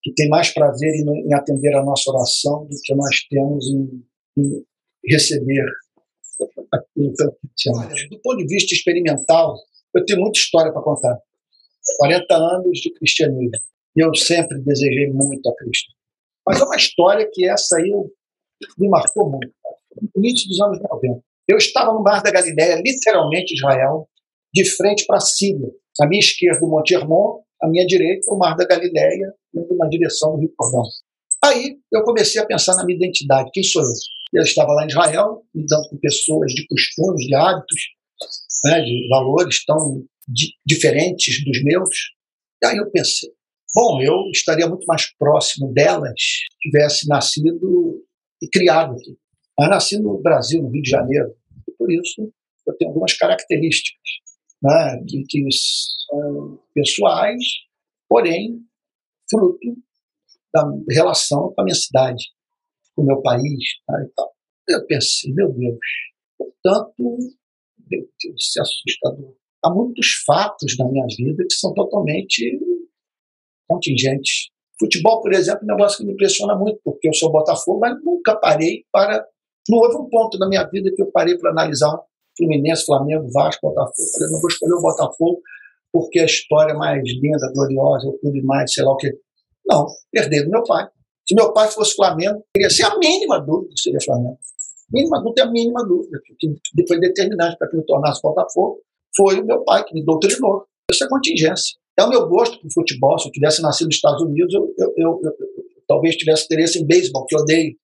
que 0.07 0.14
tem 0.14 0.29
mais 0.29 0.55
prazer 0.55 0.95
em, 0.95 1.35
atender 1.35 1.75
a 1.75 1.85
nossa 1.85 2.09
oração 2.12 2.64
do 2.66 2.77
que 2.81 2.95
nós 2.95 3.27
temos 3.29 3.66
em, 3.69 4.05
em 4.38 4.64
receber 5.05 5.66
Olha, 6.38 8.09
do 8.11 8.21
ponto 8.21 8.37
de 8.37 8.47
vista 8.47 8.73
experimental, 8.73 9.57
eu 9.95 10.05
tenho 10.05 10.21
muita 10.21 10.38
história 10.38 10.73
para 10.73 10.83
contar. 10.83 11.19
40 11.99 12.37
anos 12.37 12.79
de 12.79 12.92
cristianismo. 12.92 13.51
E 13.97 14.05
eu 14.05 14.14
sempre 14.14 14.61
desejei 14.61 15.11
muito 15.11 15.49
a 15.49 15.57
Cristo. 15.57 15.92
Mas 16.47 16.61
é 16.61 16.64
uma 16.64 16.77
história 16.77 17.29
que 17.33 17.49
essa 17.49 17.79
aí 17.79 17.90
me 18.79 18.88
marcou 18.88 19.29
muito. 19.29 19.53
No 20.14 20.25
início 20.25 20.49
dos 20.49 20.61
anos 20.61 20.79
90. 20.81 21.21
Eu 21.49 21.57
estava 21.57 21.92
no 21.92 22.03
Mar 22.03 22.23
da 22.23 22.31
Galileia, 22.31 22.81
literalmente 22.85 23.55
Israel, 23.55 24.09
de 24.55 24.64
frente 24.77 25.05
para 25.07 25.16
a 25.16 25.21
Síria. 25.21 25.69
À 26.01 26.07
minha 26.07 26.21
esquerda, 26.21 26.64
o 26.64 26.69
Monte 26.69 26.95
Hermon, 26.95 27.40
à 27.62 27.69
minha 27.69 27.87
direita, 27.87 28.33
o 28.33 28.38
Mar 28.38 28.57
da 28.57 28.66
Galileia, 28.66 29.33
indo 29.55 29.77
na 29.77 29.88
direção 29.88 30.33
do 30.33 30.40
Rio 30.40 30.53
Jordão. 30.61 30.83
Aí 31.45 31.77
eu 31.92 32.03
comecei 32.03 32.40
a 32.40 32.47
pensar 32.47 32.75
na 32.77 32.85
minha 32.85 32.97
identidade. 32.97 33.51
Quem 33.53 33.62
sou 33.62 33.83
eu? 33.83 33.88
Eu 34.35 34.42
estava 34.42 34.73
lá 34.73 34.85
em 34.85 34.88
Israel, 34.88 35.42
lidando 35.55 35.88
com 35.88 35.97
pessoas 35.99 36.53
de 36.53 36.66
costumes, 36.66 37.27
de 37.27 37.35
hábitos, 37.35 37.81
né, 38.64 38.81
de 38.81 39.09
valores 39.09 39.64
tão 39.64 40.05
di 40.29 40.49
diferentes 40.64 41.45
dos 41.45 41.62
meus. 41.62 41.88
E 42.62 42.66
aí 42.66 42.77
eu 42.77 42.90
pensei, 42.90 43.31
bom, 43.75 44.03
eu 44.03 44.31
estaria 44.33 44.69
muito 44.69 44.85
mais 44.87 45.07
próximo 45.16 45.73
delas 45.73 46.12
se 46.19 46.71
tivesse 46.71 47.09
nascido 47.09 48.03
e 48.42 48.49
criado 48.49 48.92
aqui. 48.92 49.16
Mas 49.59 49.71
nasci 49.71 49.99
no 49.99 50.21
Brasil, 50.21 50.62
no 50.62 50.71
Rio 50.71 50.83
de 50.83 50.90
Janeiro, 50.90 51.35
e 51.66 51.73
por 51.73 51.90
isso 51.90 52.31
eu 52.66 52.77
tenho 52.77 52.90
algumas 52.90 53.14
características 53.14 54.01
né, 54.62 55.03
que, 55.07 55.47
são 55.51 56.59
pessoais, 56.75 57.42
porém 58.09 58.61
fruto 59.29 59.77
da 60.55 60.64
relação 60.90 61.53
com 61.53 61.61
a 61.61 61.64
minha 61.64 61.75
cidade, 61.75 62.25
com 62.95 63.03
o 63.03 63.07
meu 63.07 63.21
país 63.23 63.64
tá, 63.87 63.95
e 64.03 64.09
tal. 64.14 64.33
Eu 64.69 64.87
pensei, 64.87 65.33
meu 65.33 65.53
Deus, 65.53 65.79
portanto, 66.38 66.95
meu 66.99 68.01
Deus, 68.01 68.35
isso 68.37 68.59
é 68.59 68.62
assustador. 68.62 69.35
Há 69.64 69.71
muitos 69.73 70.23
fatos 70.25 70.77
na 70.79 70.88
minha 70.88 71.07
vida 71.16 71.45
que 71.49 71.55
são 71.55 71.75
totalmente 71.75 72.59
contingentes 73.69 74.51
Futebol, 74.79 75.23
por 75.23 75.33
exemplo, 75.33 75.61
é 75.62 75.64
um 75.64 75.77
negócio 75.77 75.99
que 75.99 76.05
me 76.05 76.12
impressiona 76.12 76.55
muito, 76.55 76.81
porque 76.85 77.09
eu 77.09 77.14
sou 77.14 77.33
Botafogo, 77.33 77.81
mas 77.81 77.97
nunca 78.05 78.37
parei 78.37 78.85
para. 78.92 79.27
Não 79.69 79.79
houve 79.79 79.97
um 79.97 80.09
ponto 80.09 80.38
na 80.38 80.49
minha 80.49 80.64
vida 80.64 80.92
que 80.95 81.03
eu 81.03 81.11
parei 81.11 81.37
para 81.38 81.51
analisar 81.51 81.99
Fluminense, 82.37 82.85
Flamengo, 82.85 83.29
Vasco, 83.33 83.68
Botafogo. 83.68 84.09
Falei, 84.12 84.33
não 84.33 84.40
vou 84.40 84.49
escolher 84.49 84.75
o 84.75 84.83
Botafogo 84.83 85.40
porque 85.92 86.20
a 86.20 86.25
história 86.25 86.72
é 86.72 86.77
mais 86.77 87.03
linda, 87.03 87.51
gloriosa, 87.55 88.09
o 88.09 88.18
clube 88.18 88.42
mais, 88.42 88.72
sei 88.72 88.85
lá 88.85 88.92
o 88.92 88.96
quê. 88.96 89.11
Não, 89.66 89.87
perder 90.12 90.44
do 90.44 90.51
meu 90.51 90.62
pai. 90.64 90.87
Se 91.27 91.35
meu 91.35 91.53
pai 91.53 91.68
fosse 91.68 91.94
Flamengo, 91.94 92.44
teria 92.53 92.70
ser 92.70 92.85
a 92.85 92.99
mínima 92.99 93.40
dúvida 93.40 93.72
que 93.75 93.81
seria 93.81 93.99
Flamengo. 94.05 94.38
Mínima, 94.92 95.22
não 95.22 95.33
tem 95.33 95.44
a 95.44 95.51
mínima 95.51 95.85
dúvida. 95.85 96.18
Que 96.38 96.87
foi 96.87 97.01
determinante 97.01 97.57
para 97.59 97.68
que 97.68 97.77
eu 97.77 97.85
tornasse 97.85 98.20
Botafogo 98.22 98.81
foi 99.16 99.40
o 99.40 99.44
meu 99.46 99.64
pai 99.64 99.83
que 99.85 99.94
me 99.94 100.05
doutrinou. 100.05 100.66
Isso 100.90 101.05
é 101.05 101.09
contingência. 101.09 101.77
É 101.99 102.05
o 102.05 102.09
meu 102.09 102.29
gosto 102.29 102.61
por 102.61 102.70
futebol. 102.70 103.18
Se 103.18 103.29
eu 103.29 103.33
tivesse 103.33 103.62
nascido 103.62 103.87
nos 103.87 103.96
Estados 103.96 104.22
Unidos, 104.22 104.55
eu, 104.55 104.75
eu, 104.79 104.92
eu, 104.96 105.20
eu 105.25 105.33
talvez 105.88 106.14
tivesse 106.16 106.44
interesse 106.44 106.79
em 106.79 106.87
beisebol, 106.87 107.25
que 107.27 107.35
eu 107.35 107.40
odeio. 107.40 107.75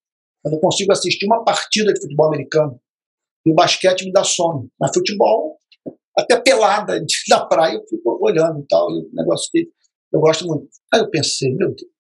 Eu 0.44 0.50
não 0.52 0.60
consigo 0.60 0.92
assistir 0.92 1.24
uma 1.26 1.42
partida 1.42 1.92
de 1.92 2.00
futebol 2.00 2.26
americano. 2.26 2.78
E 3.46 3.50
o 3.50 3.54
basquete 3.54 4.04
me 4.04 4.12
dá 4.12 4.24
sono. 4.24 4.68
Mas 4.80 4.92
futebol, 4.94 5.58
até 6.16 6.40
pelada 6.40 6.98
na 7.28 7.46
praia, 7.46 7.74
eu 7.74 7.86
fico 7.88 8.18
olhando 8.20 8.60
e 8.60 8.66
tal. 8.66 8.90
E 8.90 9.08
negócio 9.12 9.48
que 9.50 9.68
eu 10.12 10.20
gosto 10.20 10.46
muito. 10.46 10.68
Aí 10.92 11.00
eu 11.00 11.10
pensei, 11.10 11.54
meu 11.54 11.68
Deus, 11.68 11.90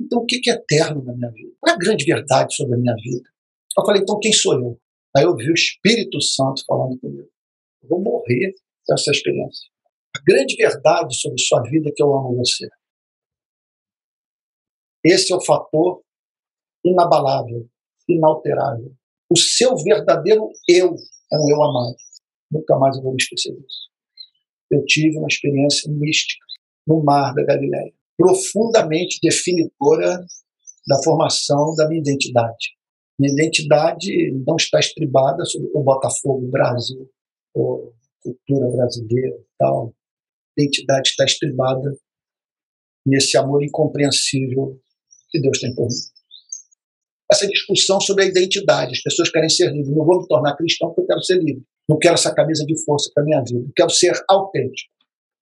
então 0.00 0.20
o 0.20 0.26
que 0.26 0.40
é 0.48 0.54
eterno 0.54 1.02
na 1.04 1.14
minha 1.14 1.30
vida? 1.30 1.52
Qual 1.60 1.72
é 1.72 1.76
a 1.76 1.78
grande 1.78 2.04
verdade 2.04 2.54
sobre 2.54 2.74
a 2.74 2.78
minha 2.78 2.94
vida? 2.94 3.28
Eu 3.76 3.84
falei, 3.84 4.02
então 4.02 4.18
quem 4.20 4.32
sou 4.32 4.54
eu? 4.54 4.80
Aí 5.16 5.24
eu 5.24 5.34
vi 5.34 5.50
o 5.50 5.54
Espírito 5.54 6.20
Santo 6.20 6.62
falando 6.66 6.98
comigo. 6.98 7.28
Eu 7.82 7.88
vou 7.88 8.00
morrer 8.00 8.52
com 8.86 8.94
essa 8.94 9.10
experiência. 9.10 9.68
A 10.16 10.20
grande 10.26 10.56
verdade 10.56 11.14
sobre 11.18 11.38
sua 11.38 11.62
vida 11.62 11.88
é 11.88 11.92
que 11.94 12.02
eu 12.02 12.14
amo 12.14 12.36
você. 12.36 12.68
Esse 15.04 15.32
é 15.32 15.36
o 15.36 15.44
fator 15.44 16.02
inabalável, 16.84 17.68
inalterável. 18.08 18.94
O 19.28 19.36
seu 19.36 19.76
verdadeiro 19.76 20.50
eu 20.68 20.94
é 21.32 21.36
um 21.36 21.50
eu 21.50 21.62
amado. 21.62 21.96
Nunca 22.50 22.78
mais 22.78 22.96
eu 22.96 23.02
vou 23.02 23.12
me 23.12 23.18
esquecer 23.20 23.52
disso. 23.52 23.90
Eu 24.70 24.84
tive 24.84 25.18
uma 25.18 25.28
experiência 25.28 25.90
mística 25.90 26.44
no 26.86 27.02
mar 27.02 27.34
da 27.34 27.44
Galileia, 27.44 27.92
profundamente 28.16 29.18
definidora 29.20 30.24
da 30.86 31.02
formação 31.02 31.74
da 31.74 31.88
minha 31.88 32.00
identidade. 32.00 32.76
Minha 33.18 33.32
identidade 33.32 34.32
não 34.46 34.56
está 34.56 34.78
estribada 34.78 35.44
sobre 35.44 35.70
o 35.74 35.82
Botafogo 35.82 36.46
Brasil, 36.48 37.10
ou 37.54 37.94
cultura 38.22 38.70
brasileira 38.70 39.36
tal. 39.58 39.94
A 40.58 40.62
identidade 40.62 41.08
está 41.10 41.24
estribada 41.24 41.96
nesse 43.04 43.36
amor 43.36 43.64
incompreensível 43.64 44.80
que 45.30 45.40
Deus 45.40 45.58
tem 45.60 45.74
por 45.74 45.86
mim. 45.86 46.15
Essa 47.30 47.46
discussão 47.48 48.00
sobre 48.00 48.24
a 48.24 48.26
identidade, 48.26 48.92
as 48.92 49.02
pessoas 49.02 49.30
querem 49.30 49.48
ser 49.48 49.72
livres. 49.72 49.94
Não 49.94 50.04
vou 50.04 50.20
me 50.20 50.28
tornar 50.28 50.56
cristão 50.56 50.88
porque 50.88 51.02
eu 51.02 51.06
quero 51.06 51.22
ser 51.22 51.38
livre. 51.38 51.62
Não 51.88 51.98
quero 51.98 52.14
essa 52.14 52.34
camisa 52.34 52.64
de 52.64 52.84
força 52.84 53.10
para 53.14 53.24
minha 53.24 53.42
vida. 53.42 53.66
Eu 53.66 53.72
quero 53.74 53.90
ser 53.90 54.12
autêntico. 54.28 54.92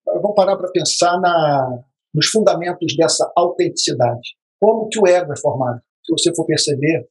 Vamos 0.06 0.34
parar 0.34 0.56
para 0.56 0.70
pensar 0.70 1.18
na, 1.20 1.84
nos 2.14 2.26
fundamentos 2.28 2.94
dessa 2.96 3.30
autenticidade. 3.36 4.36
Como 4.60 4.88
que 4.88 4.98
o 4.98 5.06
ego 5.06 5.32
é 5.32 5.36
formado? 5.38 5.80
Se 6.04 6.12
você 6.12 6.34
for 6.34 6.46
perceber, 6.46 7.08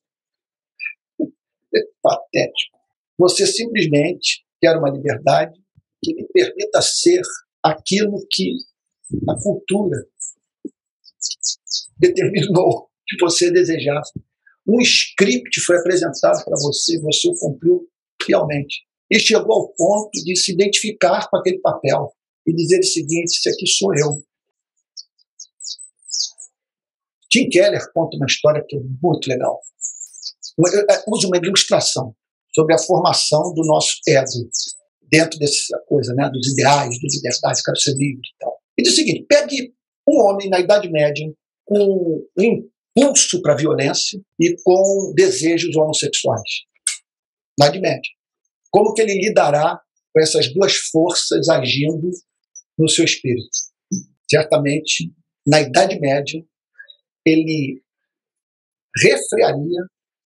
é 1.22 1.80
patético. 2.02 2.78
Você 3.18 3.46
simplesmente 3.46 4.44
quer 4.62 4.78
uma 4.78 4.90
liberdade 4.90 5.54
que 6.04 6.14
lhe 6.14 6.28
permita 6.34 6.82
ser 6.82 7.22
aquilo 7.64 8.26
que 8.32 8.56
a 9.30 9.36
cultura 9.42 10.06
determinou 11.98 12.90
que 13.08 13.18
você 13.20 13.52
desejasse. 13.52 14.14
Um 14.68 14.80
script 14.82 15.60
foi 15.62 15.78
apresentado 15.78 16.44
para 16.44 16.56
você, 16.58 17.00
você 17.02 17.28
o 17.28 17.36
cumpriu 17.36 17.88
fielmente. 18.22 18.84
E 19.12 19.20
chegou 19.20 19.54
ao 19.54 19.74
ponto 19.74 20.12
de 20.24 20.36
se 20.36 20.54
identificar 20.54 21.30
com 21.30 21.38
aquele 21.38 21.60
papel 21.60 22.14
e 22.48 22.54
dizer 22.54 22.80
o 22.80 22.84
seguinte: 22.84 23.38
Isso 23.38 23.50
aqui 23.50 23.68
sou 23.68 23.94
eu. 23.96 24.24
Tim 27.30 27.50
Keller 27.50 27.82
conta 27.94 28.16
uma 28.16 28.28
história 28.28 28.64
que 28.68 28.78
é 28.78 28.80
muito 29.02 29.28
legal. 29.28 29.60
Usa 31.08 31.28
uma 31.28 31.38
ilustração 31.38 32.16
sobre 32.54 32.76
a 32.76 32.80
formação 32.80 33.54
do 33.54 33.66
nosso 33.66 33.96
ego 34.08 34.50
dentro 35.02 35.38
dessa 35.40 35.78
coisa, 35.88 36.14
né, 36.14 36.30
dos 36.30 36.48
ideais, 36.54 36.96
de 36.96 37.08
liberdade, 37.08 37.62
quero 37.64 37.78
ser 37.78 37.92
livre 37.92 38.22
e 38.22 38.38
tal. 38.40 38.60
E 38.78 38.84
diz 38.84 38.94
o 38.94 38.96
seguinte: 38.96 39.26
pegue 39.28 39.74
um 40.08 40.22
homem 40.22 40.50
na 40.50 40.60
Idade 40.60 40.90
Média 40.90 41.26
com 41.66 42.24
um 42.38 42.70
impulso 42.96 43.42
para 43.42 43.54
a 43.54 43.58
violência 43.58 44.20
e 44.40 44.56
com 44.64 45.14
desejos 45.16 45.76
homossexuais. 45.76 46.50
Na 47.58 47.68
Idade 47.68 47.80
Média. 47.80 48.12
Como 48.72 48.94
que 48.94 49.02
ele 49.02 49.14
lidará 49.14 49.80
com 50.14 50.22
essas 50.22 50.52
duas 50.54 50.76
forças 50.92 51.50
agindo 51.50 52.10
no 52.78 52.90
seu 52.90 53.06
espírito? 53.06 53.50
Certamente, 54.30 55.12
na 55.46 55.62
Idade 55.62 56.00
Média, 56.00 56.44
ele 57.26 57.82
refrearia 58.98 59.88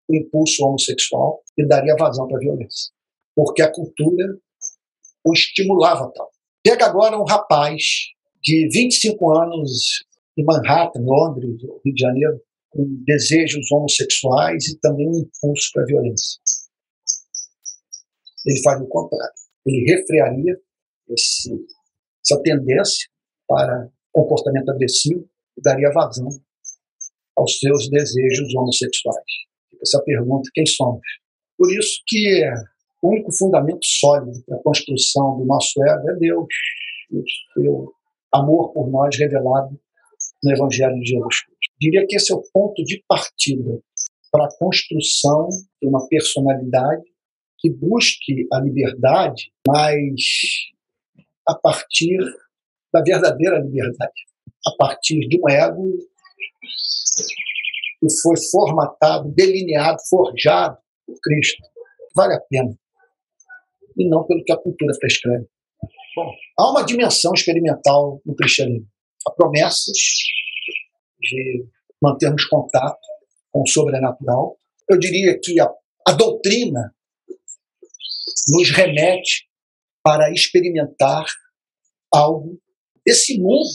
o 0.09 0.15
impulso 0.15 0.65
homossexual 0.65 1.41
e 1.57 1.65
daria 1.65 1.95
vazão 1.97 2.27
para 2.27 2.37
a 2.37 2.39
violência. 2.39 2.91
Porque 3.35 3.61
a 3.61 3.71
cultura 3.71 4.37
o 5.25 5.33
estimulava 5.33 6.11
tal. 6.13 6.29
Pega 6.63 6.85
agora 6.85 7.17
um 7.17 7.23
rapaz 7.23 7.81
de 8.41 8.67
25 8.73 9.31
anos 9.31 10.03
em 10.37 10.43
Manhattan, 10.43 11.01
Londres, 11.01 11.61
Rio 11.61 11.93
de 11.93 12.01
Janeiro, 12.01 12.41
com 12.73 12.85
desejos 13.05 13.71
homossexuais 13.71 14.67
e 14.67 14.79
também 14.79 15.07
um 15.07 15.19
impulso 15.19 15.69
para 15.73 15.83
a 15.83 15.85
violência. 15.85 16.41
Ele 18.45 18.61
faria 18.61 18.83
o 18.83 18.89
contrário. 18.89 19.33
Ele 19.65 19.91
refrearia 19.91 20.59
esse, 21.09 21.51
essa 22.25 22.41
tendência 22.41 23.07
para 23.47 23.89
comportamento 24.11 24.69
agressivo 24.69 25.27
e 25.57 25.61
daria 25.61 25.91
vazão 25.91 26.29
aos 27.37 27.59
seus 27.59 27.89
desejos 27.89 28.53
homossexuais. 28.55 29.25
Essa 29.81 30.01
pergunta: 30.03 30.49
quem 30.53 30.65
somos? 30.65 31.01
Por 31.57 31.71
isso 31.71 32.01
que 32.07 32.43
o 33.01 33.09
único 33.09 33.31
fundamento 33.31 33.85
sólido 33.85 34.43
para 34.45 34.57
a 34.57 34.63
construção 34.63 35.37
do 35.37 35.45
nosso 35.45 35.83
ego 35.83 36.09
é 36.09 36.15
Deus, 36.15 36.47
o 37.11 37.23
seu 37.53 37.93
amor 38.33 38.73
por 38.73 38.89
nós 38.89 39.15
revelado 39.17 39.79
no 40.43 40.51
Evangelho 40.51 40.99
de 40.99 41.09
Jesus 41.09 41.41
Cristo. 41.41 41.52
Diria 41.79 42.05
que 42.07 42.15
esse 42.15 42.31
é 42.31 42.35
o 42.35 42.43
ponto 42.53 42.83
de 42.83 43.03
partida 43.07 43.79
para 44.31 44.45
a 44.45 44.57
construção 44.57 45.47
de 45.81 45.87
uma 45.87 46.07
personalidade 46.07 47.03
que 47.59 47.69
busque 47.69 48.47
a 48.51 48.59
liberdade, 48.59 49.51
mas 49.67 50.21
a 51.47 51.55
partir 51.55 52.17
da 52.93 53.01
verdadeira 53.01 53.59
liberdade, 53.59 54.11
a 54.67 54.71
partir 54.77 55.27
de 55.27 55.39
um 55.39 55.49
ego 55.49 55.83
que 57.99 58.21
foi 58.21 58.35
formatado, 58.51 59.31
delineado, 59.33 59.97
forjado 60.09 60.77
por 61.05 61.15
Cristo. 61.21 61.63
Vale 62.15 62.35
a 62.35 62.39
pena. 62.49 62.75
E 63.97 64.09
não 64.09 64.25
pelo 64.25 64.43
que 64.43 64.51
a 64.51 64.57
cultura 64.57 64.93
prescreve. 64.99 65.47
Bom, 66.15 66.31
há 66.59 66.71
uma 66.71 66.83
dimensão 66.83 67.33
experimental 67.33 68.21
no 68.25 68.35
cristianismo. 68.35 68.87
Há 69.27 69.31
promessas 69.31 69.97
de 71.23 71.65
mantermos 72.01 72.45
contato 72.45 72.99
com 73.51 73.61
o 73.61 73.67
sobrenatural. 73.67 74.57
Eu 74.89 74.99
diria 74.99 75.39
que 75.41 75.59
a, 75.59 75.69
a 76.07 76.11
doutrina 76.11 76.93
nos 78.49 78.69
remete 78.71 79.47
para 80.03 80.31
experimentar 80.31 81.25
algo 82.13 82.59
desse 83.05 83.39
mundo 83.39 83.69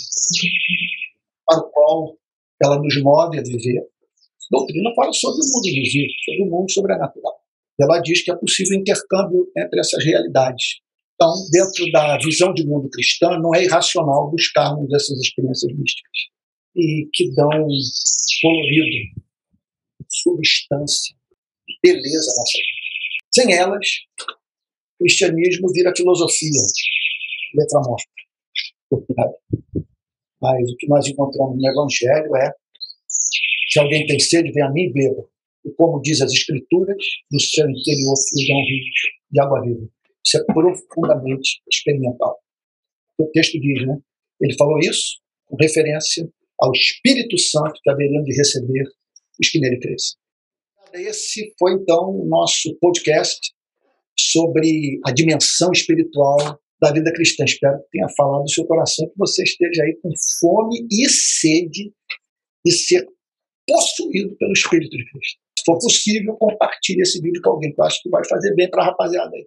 para 1.46 1.61
o 1.61 1.70
qual 1.70 2.18
ela 2.62 2.78
nos 2.78 3.02
move 3.02 3.38
a 3.38 3.42
viver. 3.42 3.80
A 3.80 4.56
doutrina 4.58 4.90
fala 4.94 5.12
sobre 5.12 5.40
o 5.40 5.48
mundo 5.48 5.68
invisível, 5.68 6.11
sobre 6.24 6.42
o 6.42 6.50
mundo 6.50 6.70
sobrenatural. 6.70 7.38
Ela 7.80 8.00
diz 8.00 8.22
que 8.22 8.30
é 8.30 8.37
possível 8.37 8.78
intercâmbio 8.78 9.50
entre 9.56 9.80
essas 9.80 10.04
realidades. 10.04 10.80
Então, 11.14 11.32
dentro 11.50 11.90
da 11.92 12.18
visão 12.18 12.52
de 12.52 12.66
mundo 12.66 12.88
cristã, 12.90 13.38
não 13.38 13.54
é 13.54 13.64
irracional 13.64 14.30
buscarmos 14.30 14.92
essas 14.92 15.18
experiências 15.20 15.72
místicas 15.72 16.38
e 16.78 17.08
que 17.12 17.34
dão 17.34 17.50
colorido, 18.40 19.22
substância, 20.08 21.16
beleza 21.82 22.30
à 22.30 22.36
nossa 22.38 22.58
vida. 22.58 22.78
Sem 23.34 23.52
elas, 23.52 23.86
o 25.00 25.04
cristianismo 25.04 25.72
vira 25.72 25.92
filosofia, 25.96 26.62
letra 27.54 27.80
morta. 27.80 28.18
Mas 30.40 30.70
o 30.70 30.76
que 30.76 30.86
nós 30.86 31.06
encontramos 31.06 31.56
no 31.60 31.68
Evangelho 31.68 32.36
é: 32.36 32.52
se 33.68 33.80
alguém 33.80 34.06
tem 34.06 34.20
sede, 34.20 34.52
vem 34.52 34.62
a 34.62 34.70
mim 34.70 34.84
e 34.84 34.92
beba. 34.92 35.28
E 35.64 35.70
como 35.72 36.00
diz 36.00 36.20
as 36.20 36.32
Escrituras, 36.32 37.04
do 37.30 37.40
seu 37.40 37.68
interior 37.68 38.14
fluirão 38.30 38.60
rios 38.60 39.00
de 39.30 39.40
água 39.40 39.60
viva. 39.62 39.88
Isso 40.24 40.38
é 40.38 40.44
profundamente 40.44 41.60
experimental. 41.70 42.38
O 43.18 43.26
texto 43.26 43.58
diz, 43.60 43.86
né? 43.86 43.98
Ele 44.40 44.54
falou 44.56 44.78
isso 44.78 45.20
com 45.46 45.56
referência 45.56 46.30
ao 46.60 46.72
Espírito 46.72 47.38
Santo 47.38 47.80
que 47.82 47.90
haveremos 47.90 48.24
de 48.24 48.36
receber 48.36 48.84
os 49.40 49.48
que 49.48 49.60
nele 49.60 49.78
crescem. 49.78 50.18
Esse 50.94 51.54
foi 51.58 51.74
então 51.74 52.10
o 52.10 52.26
nosso 52.26 52.76
podcast 52.80 53.52
sobre 54.18 54.98
a 55.06 55.12
dimensão 55.12 55.70
espiritual 55.72 56.58
da 56.80 56.92
vida 56.92 57.12
cristã. 57.12 57.44
Espero 57.44 57.78
que 57.78 57.90
tenha 57.92 58.08
falado 58.16 58.44
do 58.44 58.50
seu 58.50 58.64
coração, 58.66 59.06
que 59.08 59.18
você 59.18 59.42
esteja 59.42 59.82
aí 59.82 59.96
com 60.02 60.10
fome 60.40 60.86
e 60.90 61.08
sede 61.08 61.92
de 62.64 62.72
ser 62.72 63.06
possuído 63.66 64.34
pelo 64.36 64.52
Espírito 64.52 64.96
de 64.96 65.04
Cristo. 65.10 65.38
Se 65.58 65.64
for 65.64 65.78
possível, 65.78 66.34
compartilhe 66.36 67.02
esse 67.02 67.20
vídeo 67.20 67.40
com 67.42 67.50
alguém, 67.50 67.72
que 67.72 67.80
eu 67.80 67.84
acho 67.84 68.02
que 68.02 68.08
vai 68.08 68.26
fazer 68.26 68.54
bem 68.54 68.70
para 68.70 68.82
a 68.82 68.86
rapaziada 68.86 69.30
aí. 69.34 69.46